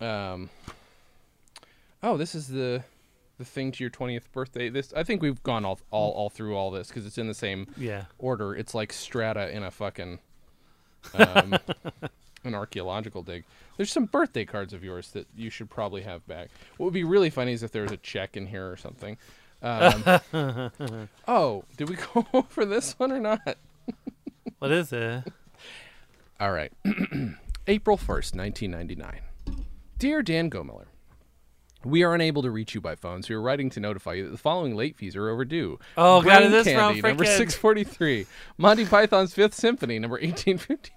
[0.00, 0.48] Um.
[2.02, 2.82] Oh, this is the
[3.38, 4.68] the thing to your twentieth birthday.
[4.68, 7.34] This I think we've gone all all, all through all this because it's in the
[7.34, 8.04] same Yeah.
[8.18, 8.54] order.
[8.54, 10.18] It's like strata in a fucking
[11.14, 11.56] um,
[12.44, 13.44] an archaeological dig.
[13.76, 16.50] There's some birthday cards of yours that you should probably have back.
[16.76, 19.16] What would be really funny is if there was a check in here or something.
[19.62, 20.20] Um,
[21.28, 23.40] oh, did we go over this one or not?
[24.58, 25.24] What is it?
[26.40, 26.72] All right.
[27.66, 29.20] April 1st, 1999.
[29.98, 30.86] Dear Dan Gomiller,
[31.84, 34.24] we are unable to reach you by phone, so we are writing to notify you
[34.24, 35.78] that the following late fees are overdue.
[35.98, 38.26] Oh, God, Brain is this from Candy, number 643.
[38.56, 40.92] Monty Python's Fifth Symphony, number 1852.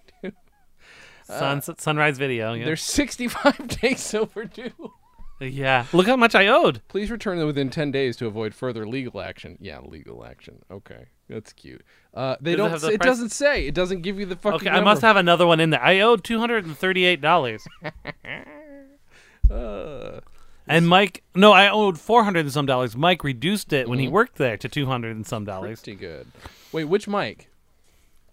[1.27, 2.53] Sunset Sunrise Video.
[2.53, 2.65] Yeah.
[2.65, 4.93] They're 65 days overdue.
[5.39, 5.85] yeah.
[5.93, 6.81] Look how much I owed.
[6.87, 9.57] Please return them within 10 days to avoid further legal action.
[9.61, 10.63] Yeah, legal action.
[10.71, 11.05] Okay.
[11.29, 11.83] That's cute.
[12.13, 12.71] Uh, they Does it don't.
[12.71, 13.07] have the It, price?
[13.09, 13.67] doesn't say.
[13.67, 14.67] It doesn't give you the fucking.
[14.67, 15.07] Okay, I must number.
[15.07, 15.81] have another one in there.
[15.83, 17.67] I owed two hundred and thirty-eight dollars.
[19.49, 20.19] Uh,
[20.67, 22.95] And Mike, no, I owed four hundred and some dollars.
[22.97, 23.89] Mike reduced it Mm-hmm.
[23.89, 25.81] when he worked there to two hundred and some dollars.
[25.81, 26.27] pretty good.
[26.73, 27.49] Wait, which mic?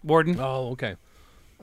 [0.03, 0.37] Warden.
[0.39, 0.95] Oh, okay.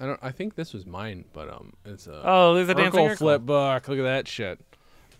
[0.00, 0.18] I don't.
[0.22, 3.18] I think this was mine, but um, it's a Oh, there's a dancing Urkel Urkel.
[3.18, 3.88] flip book.
[3.88, 4.58] Look at that shit.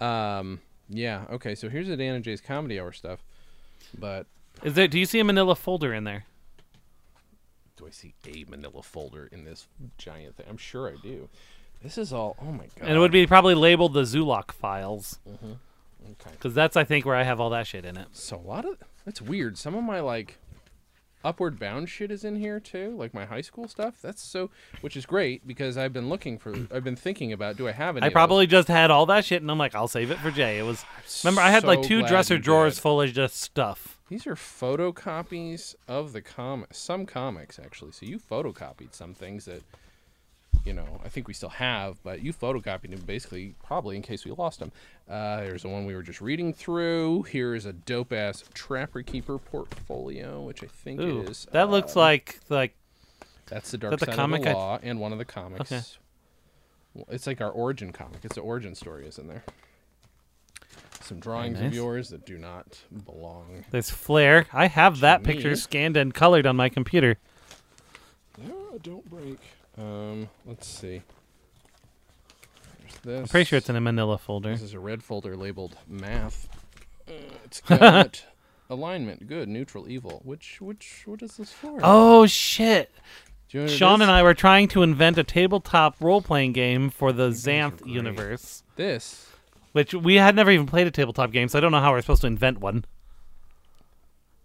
[0.01, 1.25] Um, yeah.
[1.31, 3.23] Okay, so here's the Dan and Jay's comedy hour stuff.
[3.99, 4.27] But
[4.63, 4.89] Is there?
[4.89, 6.25] Do you see a Manila folder in there?
[7.77, 9.67] do I see a Manila folder in this
[9.99, 10.47] giant thing?
[10.49, 11.29] I'm sure I do.
[11.83, 12.37] This is all.
[12.41, 12.89] Oh my god.
[12.89, 15.53] And it would be probably labeled the Zulok files, Mm-hmm.
[16.13, 16.31] okay.
[16.33, 18.07] because that's I think where I have all that shit in it.
[18.13, 19.59] So a lot of that's weird.
[19.59, 20.39] Some of my like
[21.25, 23.95] upward bound shit is in here too, like my high school stuff.
[24.03, 24.51] That's so,
[24.81, 26.55] which is great because I've been looking for.
[26.75, 28.07] I've been thinking about do I have any?
[28.07, 30.59] I probably just had all that shit, and I'm like, I'll save it for Jay.
[30.59, 30.85] It was.
[31.25, 32.83] Remember, I had like two dresser drawers did.
[32.83, 33.99] full of just stuff.
[34.09, 37.93] These are photocopies of the com some comics actually.
[37.93, 39.63] So you photocopied some things that
[40.65, 44.25] you know I think we still have, but you photocopied them basically probably in case
[44.25, 44.73] we lost them.
[45.09, 47.23] Uh, there's the one we were just reading through.
[47.25, 51.97] Here is a dope ass Trapper Keeper portfolio, which I think Ooh, is that looks
[51.97, 52.75] uh, like like
[53.47, 55.73] that's the Dark the Side comic of the Law and one of the comics.
[55.73, 55.83] Okay.
[56.95, 58.21] Well, It's like our origin comic.
[58.23, 59.45] It's the origin story is in there.
[61.01, 63.65] Some drawings of yours that do not belong.
[63.71, 64.47] there's Flair.
[64.53, 65.33] I have that me.
[65.35, 67.19] picture scanned and colored on my computer.
[68.39, 69.39] No, don't break.
[69.79, 71.03] Um, let's see.
[72.81, 73.21] There's this.
[73.21, 74.51] I'm pretty sure it's in a Manila folder.
[74.51, 76.49] This is a red folder labeled math.
[77.09, 77.13] Uh,
[77.45, 78.25] it's got
[78.71, 80.21] alignment, good, neutral, evil.
[80.25, 81.79] Which, which, what is this for?
[81.83, 82.91] Oh shit!
[83.51, 87.31] You know Sean and I were trying to invent a tabletop role-playing game for the
[87.31, 89.27] Xanth universe, This.
[89.73, 92.01] which we had never even played a tabletop game, so I don't know how we're
[92.01, 92.85] supposed to invent one.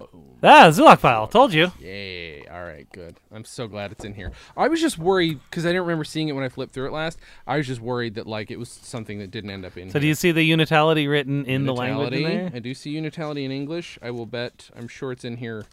[0.02, 0.27] Oh.
[0.44, 1.28] Ah, Zulok file.
[1.28, 1.72] Told you.
[1.80, 2.46] Yay!
[2.48, 3.16] All right, good.
[3.32, 4.32] I'm so glad it's in here.
[4.56, 6.92] I was just worried because I didn't remember seeing it when I flipped through it
[6.92, 7.18] last.
[7.48, 9.90] I was just worried that like it was something that didn't end up in.
[9.90, 10.02] So here.
[10.02, 12.52] do you see the unitality written in the language in there?
[12.54, 13.98] I do see unitality in English.
[14.02, 14.70] I will bet.
[14.76, 15.66] I'm sure it's in here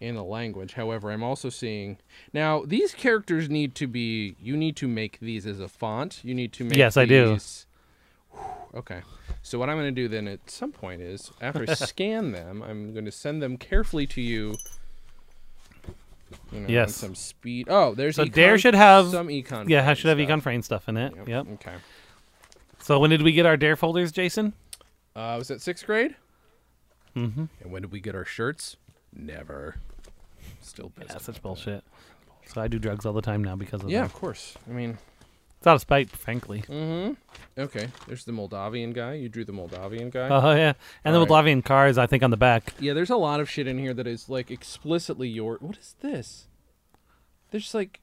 [0.00, 0.74] in the language.
[0.74, 1.98] However, I'm also seeing
[2.32, 4.36] now these characters need to be.
[4.40, 6.20] You need to make these as a font.
[6.22, 6.76] You need to make.
[6.78, 7.30] Yes, I do.
[7.30, 7.66] these-
[8.74, 9.00] Okay.
[9.48, 12.62] So what I'm going to do then at some point is after I scan them,
[12.62, 14.56] I'm going to send them carefully to you.
[16.52, 16.94] you know, Yes.
[16.94, 17.66] Some speed.
[17.70, 19.68] Oh, there's So econ, Dare should have- some econ.
[19.68, 20.28] Yeah, I should have stuff.
[20.38, 21.14] econ frame stuff in it.
[21.16, 21.28] Yep.
[21.28, 21.46] Yep.
[21.54, 21.74] Okay.
[22.80, 24.52] So when did we get our DARE folders, Jason?
[25.16, 26.14] Uh, was that sixth grade?
[27.16, 27.44] Mm-hmm.
[27.62, 28.76] And when did we get our shirts?
[29.14, 29.76] Never.
[30.60, 31.08] Still pissed.
[31.08, 31.82] That's such bullshit.
[32.46, 34.06] So I do drugs all the time now because of Yeah, that.
[34.06, 34.56] of course.
[34.68, 34.98] I mean,
[35.58, 36.62] It's out of spite, frankly.
[36.68, 37.14] mm-hmm.
[37.60, 39.14] Okay, there's the Moldavian guy.
[39.14, 40.28] You drew the Moldavian guy.
[40.28, 41.28] Oh yeah, and the All right.
[41.28, 42.74] Moldavian cars I think on the back.
[42.78, 45.56] Yeah, there's a lot of shit in here that is like explicitly your.
[45.60, 46.46] What is this?
[47.50, 48.00] There's like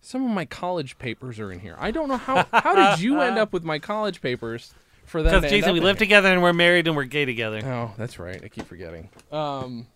[0.00, 1.76] some of my college papers are in here.
[1.78, 2.46] I don't know how.
[2.52, 5.40] How did you end up with my college papers for that.
[5.40, 6.06] Because Jason, we live here?
[6.06, 7.60] together and we're married and we're gay together.
[7.64, 8.40] Oh, that's right.
[8.42, 9.08] I keep forgetting.
[9.30, 9.86] Um,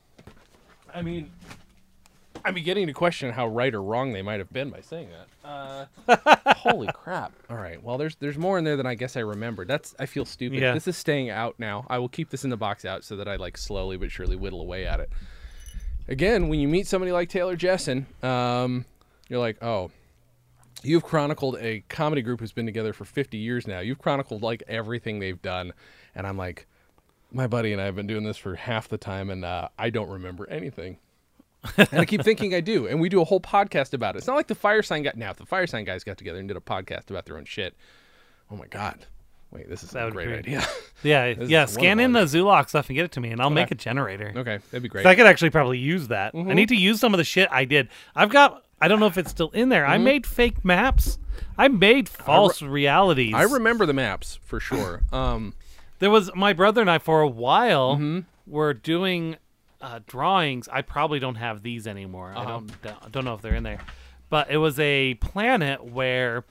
[0.94, 1.30] I mean,
[2.44, 5.88] I'm beginning to question how right or wrong they might have been by saying that.
[6.08, 7.32] Uh, holy crap!
[7.50, 7.82] All right.
[7.82, 9.68] Well, there's there's more in there than I guess I remembered.
[9.68, 10.60] That's I feel stupid.
[10.60, 10.74] Yeah.
[10.74, 11.86] This is staying out now.
[11.88, 14.36] I will keep this in the box out so that I like slowly but surely
[14.36, 15.10] whittle away at it.
[16.08, 18.86] Again, when you meet somebody like Taylor Jessen, um,
[19.28, 19.90] you're like, oh,
[20.82, 23.80] you've chronicled a comedy group who's been together for 50 years now.
[23.80, 25.72] You've chronicled like everything they've done,
[26.14, 26.66] and I'm like,
[27.30, 29.90] my buddy and I have been doing this for half the time, and uh, I
[29.90, 30.98] don't remember anything.
[31.76, 34.18] And I keep thinking I do, and we do a whole podcast about it.
[34.18, 35.12] It's not like the Firesign guy.
[35.16, 37.74] Now, if the Firesign guys got together and did a podcast about their own shit,
[38.50, 39.06] oh my god,
[39.50, 40.64] wait, this is That a great idea.
[41.04, 41.66] Yeah, yeah.
[41.66, 42.68] Scan in the wonderful.
[42.68, 44.32] Stuff and get it to me, and I'll make a generator.
[44.36, 45.04] okay, that'd be great.
[45.04, 46.34] So I could actually probably use that.
[46.34, 46.50] Mm-hmm.
[46.50, 47.88] I need to use some of the shit I did.
[48.16, 48.64] I've got.
[48.80, 49.82] I don't know if it's still in there.
[49.84, 49.92] Mm-hmm.
[49.92, 51.18] I made fake maps.
[51.56, 53.32] I made false realities.
[53.34, 55.02] I remember the maps for sure.
[55.12, 55.54] Um,
[56.00, 58.20] There was my brother and I for a while Mm-hmm.
[58.46, 59.36] were doing
[59.80, 60.68] uh, drawings.
[60.72, 62.32] I probably don't have these anymore.
[62.36, 62.40] Uh-huh.
[62.40, 63.80] I don't don't- don't know if they're in there,
[64.30, 66.44] but it was a planet where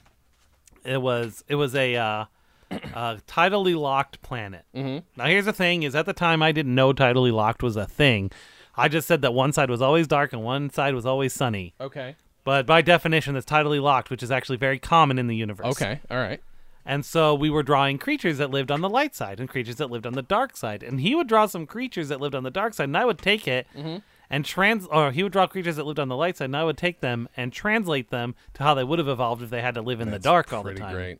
[0.84, 2.24] it was it was a uh,
[2.70, 4.64] uh, tidally locked planet.
[4.74, 4.98] Mm-hmm.
[5.20, 7.86] Now here's the thing: is at the time I didn't know tidally locked was a
[7.86, 8.30] thing.
[8.76, 11.74] I just said that one side was always dark and one side was always sunny.
[11.80, 12.14] okay,
[12.44, 15.66] But by definition, it's tidally locked, which is actually very common in the universe.
[15.66, 16.40] okay, all right.
[16.88, 19.90] And so we were drawing creatures that lived on the light side and creatures that
[19.90, 20.82] lived on the dark side.
[20.82, 23.18] And he would draw some creatures that lived on the dark side, and I would
[23.18, 23.98] take it Mm-hmm.
[24.30, 26.64] and trans, or he would draw creatures that lived on the light side, and I
[26.64, 29.74] would take them and translate them to how they would have evolved if they had
[29.74, 30.94] to live in That's the dark all the pretty time.
[30.94, 31.18] great.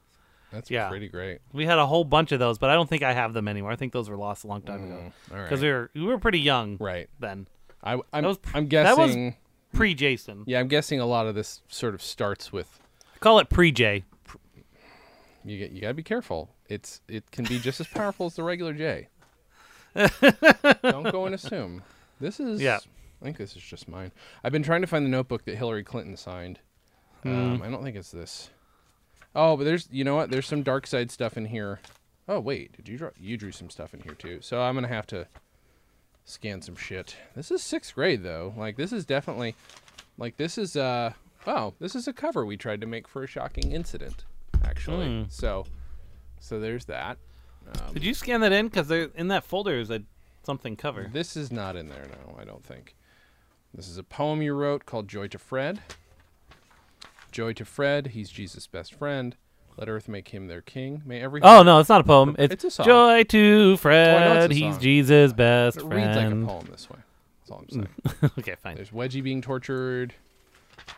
[0.50, 0.88] That's Yeah.
[0.88, 1.40] pretty great.
[1.52, 3.70] We had a whole bunch of those, but I don't think I have them anymore.
[3.70, 5.44] I think those were lost a long time ago All right.
[5.44, 7.10] because we were we were pretty young right.
[7.20, 7.46] then,
[7.84, 9.34] I, I'm, was- I'm that was-
[9.74, 10.44] pre Jason.
[10.46, 12.80] Yeah, I'm guessing a lot of this sort of starts with
[13.20, 14.04] Call it pre J.
[15.48, 15.58] you.
[15.58, 16.50] Get, you gotta be careful.
[16.68, 19.08] It's it can be just as powerful as the regular J.
[20.82, 21.82] Don't go and assume.
[22.20, 22.60] This is.
[22.60, 22.78] Yeah.
[23.20, 24.12] I think this is just mine.
[24.44, 26.60] I've been trying to find the notebook that Hillary Clinton signed.
[27.22, 27.28] Hmm.
[27.28, 28.50] Um, I don't think it's this.
[29.34, 30.30] Oh, but there's you know what?
[30.30, 31.80] There's some dark side stuff in here.
[32.28, 33.10] Oh wait, did you draw?
[33.18, 34.38] You drew some stuff in here too.
[34.40, 35.26] So I'm gonna have to
[36.24, 37.16] scan some shit.
[37.34, 38.54] This is sixth grade though.
[38.56, 39.54] Like this is definitely,
[40.16, 41.12] like this is uh
[41.46, 44.24] oh this is a cover we tried to make for a shocking incident,
[44.64, 45.06] actually.
[45.06, 45.28] Hmm.
[45.28, 45.66] So,
[46.40, 47.18] so there's that.
[47.66, 48.66] Um, Did you scan that in?
[48.68, 50.02] Because in that folder is a
[50.42, 51.10] something cover.
[51.12, 52.94] This is not in there now, I don't think.
[53.74, 55.80] This is a poem you wrote called Joy to Fred.
[57.30, 59.36] Joy to Fred, he's Jesus' best friend.
[59.76, 61.02] Let earth make him their king.
[61.06, 62.34] May every Oh no, it's not a poem.
[62.38, 62.86] It's, It's a song.
[62.86, 64.50] Joy to Fred.
[64.50, 64.76] a He's.
[64.78, 65.94] Jesus' best it friend.
[65.94, 66.98] reads like a poem this way.
[67.40, 68.32] That's all I'm saying.
[68.38, 68.74] okay, fine.
[68.74, 70.14] There's Wedgie being tortured.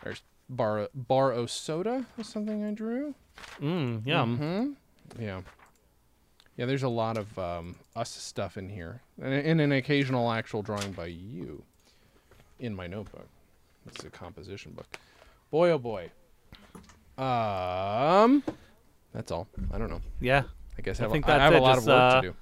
[0.03, 3.15] There's Bar Bar O Soda was something I drew.
[3.61, 4.37] Mm, yum.
[4.37, 5.41] hmm Yeah.
[6.57, 10.61] Yeah, there's a lot of um, us stuff in here, and, and an occasional actual
[10.61, 11.63] drawing by you
[12.59, 13.27] in my notebook.
[13.87, 14.85] It's a composition book.
[15.49, 16.11] Boy, oh boy.
[17.17, 18.43] Um,
[19.13, 19.47] that's all.
[19.73, 20.01] I don't know.
[20.19, 20.43] Yeah,
[20.77, 22.21] I guess I I have, think a, I that's have a lot of work uh,
[22.21, 22.35] to do.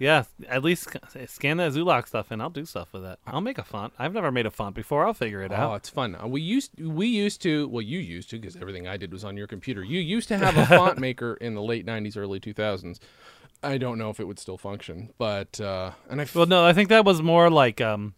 [0.00, 0.24] Yeah.
[0.48, 0.88] At least
[1.26, 3.18] scan that Zulok stuff and I'll do stuff with it.
[3.26, 3.92] I'll make a font.
[3.98, 5.06] I've never made a font before.
[5.06, 5.70] I'll figure it Oh, out.
[5.70, 6.16] Oh, it's fun.
[6.20, 9.24] Uh, we used we used to well, you used to because everything I did was
[9.24, 9.84] on your computer.
[9.84, 12.98] You used to have a font maker in the late '90s, early 2000s.
[13.62, 16.64] I don't know if it would still function, but uh, and I f- Well, no,
[16.64, 18.14] I think that was more like um,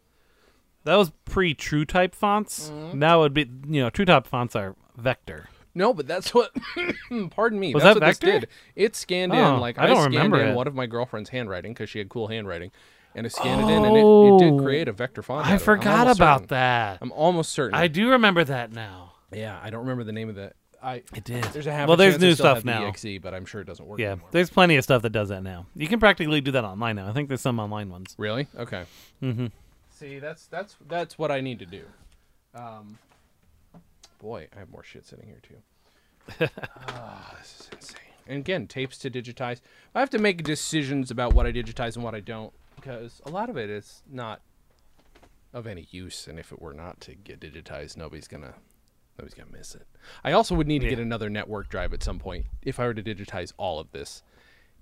[0.84, 2.70] that was pre TrueType fonts.
[2.70, 2.98] Mm-hmm.
[3.00, 5.48] Now it would be you know TrueType fonts are vector.
[5.74, 6.52] No, but that's what.
[7.30, 7.72] pardon me.
[7.74, 8.26] Was that's that what vector?
[8.26, 8.48] this did.
[8.76, 10.54] It scanned Oh, in like I don't scanned remember in it.
[10.54, 12.70] one of my girlfriend's handwriting because she had cool handwriting,
[13.14, 14.62] and it scanned it in, and it, it did Oh.
[14.62, 15.46] create a vector font.
[15.46, 15.54] I of it.
[15.54, 16.46] I'm forgot about certain.
[16.48, 16.98] that.
[17.00, 17.74] I'm almost certain.
[17.74, 19.12] I do remember that now.
[19.32, 20.54] yeah, I don't remember the name of that.
[20.82, 21.44] I It did.
[21.44, 21.86] there's a half.
[21.86, 22.86] well, there's new stuff now.
[22.88, 24.28] EXE, but I'm sure it doesn't work Yeah, anymore.
[24.32, 25.66] there's plenty of stuff that does that now.
[25.76, 27.08] You can practically do that online now.
[27.08, 28.16] I think there's some online ones.
[28.18, 28.48] Really?
[28.58, 28.82] Okay.
[29.22, 29.46] Mm-hmm.
[29.90, 31.84] See, that's that's that's what I need to do.
[32.54, 32.98] Um,
[34.22, 36.48] boy, I have more shit sitting here too.
[36.88, 37.98] Ah, this is insane.
[38.28, 39.60] And again, tapes to digitize.
[39.94, 43.30] I have to make decisions about what I digitize and what I don't because a
[43.30, 44.40] lot of it is not
[45.52, 46.26] of any use.
[46.28, 48.54] And if it were not to get digitized, nobody's gonna
[49.18, 49.86] nobody's gonna miss it.
[50.24, 50.90] I also would need to Yeah.
[50.90, 54.22] get another network drive at some point if I were to digitize all of this.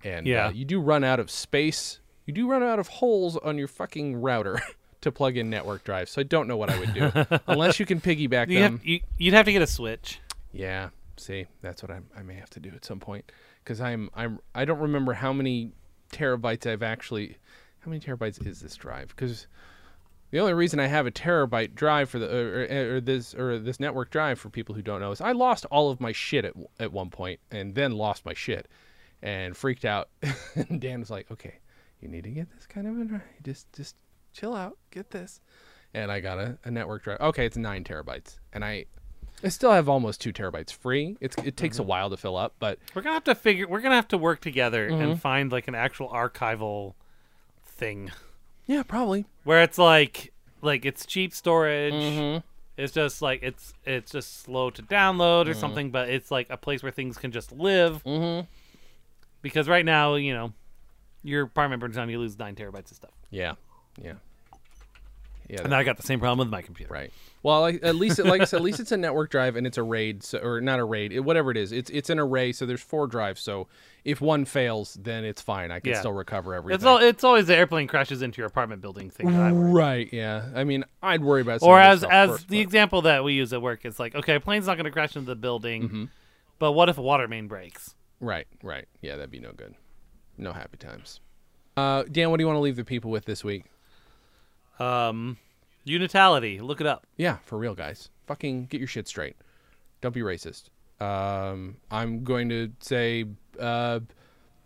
[0.05, 0.47] And Yeah.
[0.47, 2.01] uh, you do run out of space.
[2.27, 4.61] You do run out of holes on your fucking router
[5.03, 6.11] to plug in network drives.
[6.11, 8.73] So I don't know what I would do unless you can piggyback You them.
[8.79, 10.21] have, you, you'd have to get a switch.
[10.53, 13.31] Yeah, see, that's what I I may have to do at some point
[13.65, 15.73] because I'm I'm I don't remember how many
[16.13, 17.37] terabytes I've actually.
[17.81, 19.09] How many terabytes is this drive?
[19.09, 19.47] Because
[20.33, 23.35] the only reason I have a terabyte drive for the or, or, eh, or this
[23.35, 26.13] or this network drive for people who don't know is I lost all of my
[26.13, 28.69] shit at at one point and then lost my shit
[29.23, 30.11] and freaked out.
[30.55, 31.55] and Dan was like, "Okay,
[32.01, 33.23] you need to get this kind of a drive.
[33.43, 33.97] Just just
[34.33, 35.41] chill out, get this."
[35.93, 37.21] And I got a, a network drive.
[37.21, 38.87] Okay, it's nine terabytes, and I
[39.43, 41.17] I still have almost two terabytes free.
[41.21, 43.67] It's it takes a while to fill up, but We're gonna have to figure.
[43.69, 45.03] We're gonna have to work together Mm-hmm.
[45.03, 46.95] and find like an actual archival
[47.65, 48.11] thing
[48.67, 49.25] yeah, probably.
[49.45, 51.93] where it's like like it's cheap storage.
[51.95, 52.47] Mm-hmm.
[52.77, 56.57] It's just like it's it's just slow to download or something, but it's like a
[56.57, 58.05] place where things can just live.
[58.05, 58.47] Mm-hmm.
[59.43, 60.53] Because right now, you know,
[61.23, 63.11] your apartment burns down, you lose nine terabytes of stuff.
[63.31, 63.55] Yeah,
[64.03, 64.15] yeah,
[65.49, 65.63] yeah.
[65.65, 66.93] And I got the same problem with my computer.
[66.93, 67.13] Right.
[67.43, 69.79] Well, like, at least, like I said, at least it's a network drive and it's
[69.79, 71.73] a RAID, so, or not a RAID, it, whatever it is.
[71.73, 73.41] It's it's an array, so there's four drives.
[73.41, 73.67] So
[74.05, 75.71] if one fails, then it's fine.
[75.71, 76.01] I can Yeah.
[76.01, 76.75] still recover everything.
[76.77, 76.99] It's all.
[76.99, 79.31] It's always the airplane crashes into your apartment building thing.
[79.31, 79.73] That I worry.
[79.73, 80.09] right.
[80.13, 80.51] Yeah.
[80.55, 81.63] I mean, I'd worry about.
[81.63, 84.35] Or as as first, the but- example that we use at work, it's like okay,
[84.35, 86.05] a plane's not going to crash into the building, Mm-hmm.
[86.59, 87.95] but what if a water main breaks?
[88.21, 88.47] Right.
[88.63, 88.87] Right.
[89.01, 89.75] Yeah, that'd be no good.
[90.37, 91.21] No happy times.
[91.77, 93.65] Uh, Dan, what do you want to leave the people with this week?
[94.81, 95.37] Um,
[95.85, 96.61] unitality.
[96.61, 97.07] Look it up.
[97.17, 98.09] Yeah, for real, guys.
[98.27, 99.37] Fucking get your shit straight.
[100.01, 100.71] Don't be racist.
[101.01, 103.25] Um, I'm going to say,
[103.59, 104.01] uh,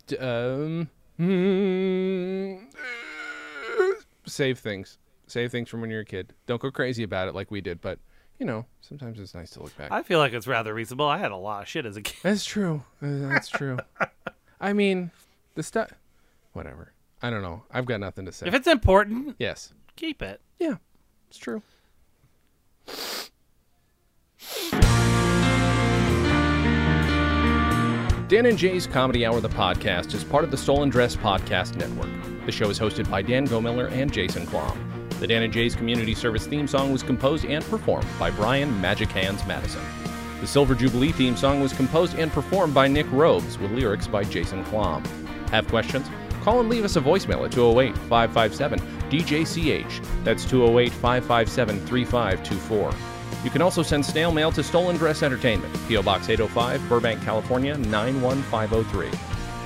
[0.07, 0.89] d- um,
[4.25, 4.97] save things.
[5.27, 6.33] Save things from when you're a kid.
[6.45, 7.99] Don't go crazy about it like we did, but
[8.39, 9.91] you know, sometimes it's nice to look back.
[9.91, 11.07] I feel like it's rather reasonable.
[11.07, 12.17] I had a lot of shit as a kid.
[12.21, 12.83] That's true.
[13.01, 13.77] Uh, That's true.
[14.61, 15.11] I mean,
[15.55, 15.91] the stuff.
[16.53, 16.91] Whatever.
[17.21, 17.63] I don't know.
[17.71, 18.47] I've got nothing to say.
[18.47, 19.73] If it's important, yes.
[19.95, 20.41] Keep it.
[20.59, 20.75] Yeah,
[21.29, 21.61] it's true.
[28.27, 32.09] Dan and Jay's Comedy Hour, the podcast, is part of the Stolen Dress Podcast Network.
[32.47, 34.75] The show is hosted by Dan Gomiller and Jason Klom.
[35.19, 39.09] The Dan and Jay's Community Service theme song was composed and performed by Brian Magic
[39.09, 39.81] Hands Madison.
[40.41, 44.23] The Silver Jubilee theme song was composed and performed by Nick Robes with lyrics by
[44.23, 45.05] Jason Klom.
[45.49, 46.07] Have questions?
[46.45, 48.79] Call and leave us a voicemail at 208 557
[49.09, 50.23] DJCH.
[50.23, 52.93] That's 208 557 3524.
[53.43, 56.03] You can also send snail mail to Stolen Dress Entertainment, P.O.
[56.03, 59.09] Box 805, Burbank, California 91503.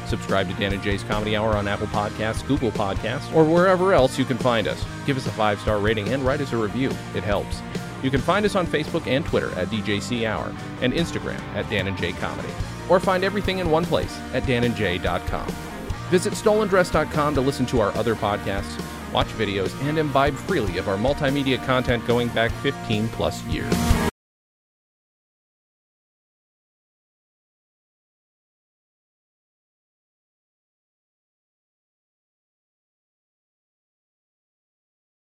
[0.07, 4.17] Subscribe to Dan and Jay's Comedy Hour on Apple Podcasts, Google Podcasts, or wherever else
[4.17, 4.81] you can find us.
[5.05, 6.91] Give us a five star rating and write us a review.
[7.13, 7.61] It helps.
[8.03, 11.87] You can find us on Facebook and Twitter at DJC Hour and Instagram at Dan
[11.87, 12.53] and Jay Comedy.
[12.87, 15.68] Or find everything in one place at danandjay.com.
[16.09, 18.81] Visit stolendress.com to listen to our other podcasts,
[19.13, 24.08] watch videos, and imbibe freely of our multimedia content going back 15 plus years.